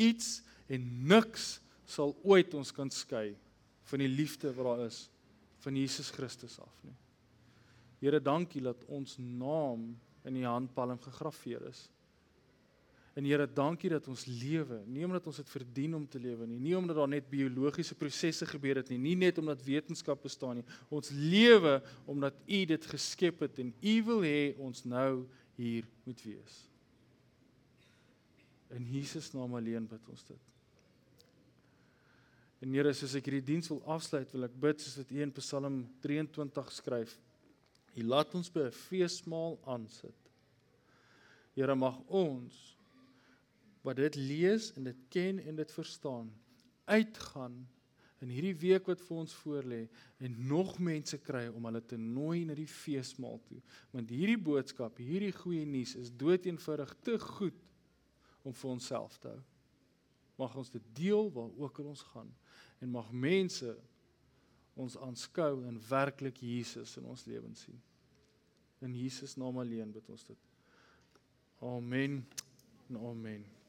iets 0.00 0.40
en 0.72 0.84
niks 1.08 1.56
sal 1.88 2.14
ooit 2.22 2.54
ons 2.54 2.72
kan 2.72 2.90
skei 2.90 3.32
van 3.90 4.02
die 4.02 4.10
liefde 4.10 4.52
wat 4.56 4.70
daar 4.70 4.86
is 4.86 5.04
van 5.62 5.76
Jesus 5.78 6.10
Christus 6.10 6.58
af 6.60 6.78
nie. 6.86 6.96
Here, 8.02 8.18
dankie 8.18 8.62
dat 8.64 8.82
ons 8.90 9.14
naam 9.18 9.92
in 10.26 10.38
die 10.38 10.46
handpalm 10.46 10.98
gegraveer 11.02 11.68
is. 11.68 11.84
En 13.12 13.26
Here, 13.28 13.44
dankie 13.44 13.90
dat 13.92 14.06
ons 14.08 14.24
lewe, 14.24 14.78
nie 14.88 15.04
omdat 15.04 15.26
ons 15.28 15.36
dit 15.42 15.50
verdien 15.52 15.98
om 15.98 16.04
te 16.08 16.20
lewe 16.20 16.46
nie, 16.48 16.58
nie 16.62 16.76
omdat 16.78 16.96
daar 16.96 17.10
net 17.12 17.28
biologiese 17.28 17.96
prosesse 17.98 18.48
gebeur 18.48 18.80
het 18.80 18.88
nie, 18.88 19.00
nie 19.02 19.16
net 19.20 19.40
omdat 19.42 19.64
wetenskap 19.66 20.22
bestaan 20.24 20.62
nie. 20.62 20.66
Ons 20.88 21.12
lewe 21.12 21.80
omdat 22.08 22.38
U 22.46 22.62
dit 22.72 22.88
geskep 22.94 23.44
het 23.44 23.60
en 23.60 23.74
U 23.76 23.96
wil 24.08 24.24
hê 24.24 24.40
ons 24.56 24.84
nou 24.88 25.26
hier 25.58 25.88
moet 26.06 26.24
wees. 26.24 26.56
In 28.72 28.88
Jesus 28.88 29.28
naam 29.36 29.60
alleen 29.60 29.84
bid 29.90 30.08
ons 30.08 30.24
dit. 30.32 30.48
En 32.64 32.72
Here, 32.72 32.94
soos 32.96 33.18
ek 33.18 33.28
hierdie 33.28 33.44
diens 33.52 33.68
wil 33.68 33.82
afsluit, 33.92 34.30
wil 34.32 34.48
ek 34.48 34.56
bid 34.64 34.80
soos 34.80 34.96
wat 35.02 35.12
U 35.12 35.20
in 35.20 35.36
Psalm 35.36 35.80
23 36.00 36.76
skryf. 36.78 37.16
U 37.92 38.04
laat 38.08 38.32
ons 38.38 38.48
by 38.48 38.70
'n 38.70 38.78
feesmaal 38.88 39.58
aansit. 39.68 40.16
Here, 41.52 41.74
mag 41.74 41.98
ons 42.08 42.71
wat 43.82 43.98
dit 43.98 44.16
lees 44.18 44.70
en 44.78 44.86
dit 44.90 45.04
ken 45.12 45.40
en 45.42 45.58
dit 45.58 45.72
verstaan, 45.74 46.30
uitgaan 46.84 47.62
in 48.22 48.30
hierdie 48.30 48.54
week 48.54 48.86
wat 48.86 49.02
vir 49.02 49.18
ons 49.24 49.34
voorlê 49.42 49.80
en 50.22 50.34
nog 50.46 50.76
mense 50.82 51.18
kry 51.26 51.48
om 51.50 51.64
hulle 51.66 51.82
te 51.90 51.98
nooi 51.98 52.44
na 52.46 52.54
die 52.54 52.68
feesmaal 52.70 53.40
toe. 53.48 53.58
Want 53.94 54.12
hierdie 54.14 54.38
boodskap, 54.38 55.00
hierdie 55.02 55.32
goeie 55.34 55.64
nuus 55.66 55.96
is 55.98 56.12
doeteenvoudig 56.14 56.94
te 57.02 57.16
goed 57.18 57.58
om 58.46 58.54
vir 58.54 58.74
onsself 58.76 59.18
te 59.22 59.32
hou. 59.32 59.40
Mag 60.38 60.54
ons 60.58 60.70
dit 60.70 60.84
deel 60.96 61.30
waar 61.34 61.50
ook 61.58 61.80
al 61.82 61.90
ons 61.92 62.04
gaan 62.12 62.30
en 62.82 62.94
mag 62.94 63.10
mense 63.10 63.74
ons 64.78 64.96
aanskou 65.04 65.64
en 65.68 65.80
werklik 65.88 66.38
Jesus 66.42 66.96
in 66.98 67.08
ons 67.10 67.26
lewens 67.28 67.66
sien. 67.66 67.80
In 68.82 68.94
Jesus 68.98 69.36
naam 69.38 69.58
alleen 69.62 69.92
bid 69.94 70.08
ons 70.10 70.24
dit. 70.30 70.46
Amen. 71.62 72.22
En 72.88 73.02
amen. 73.10 73.61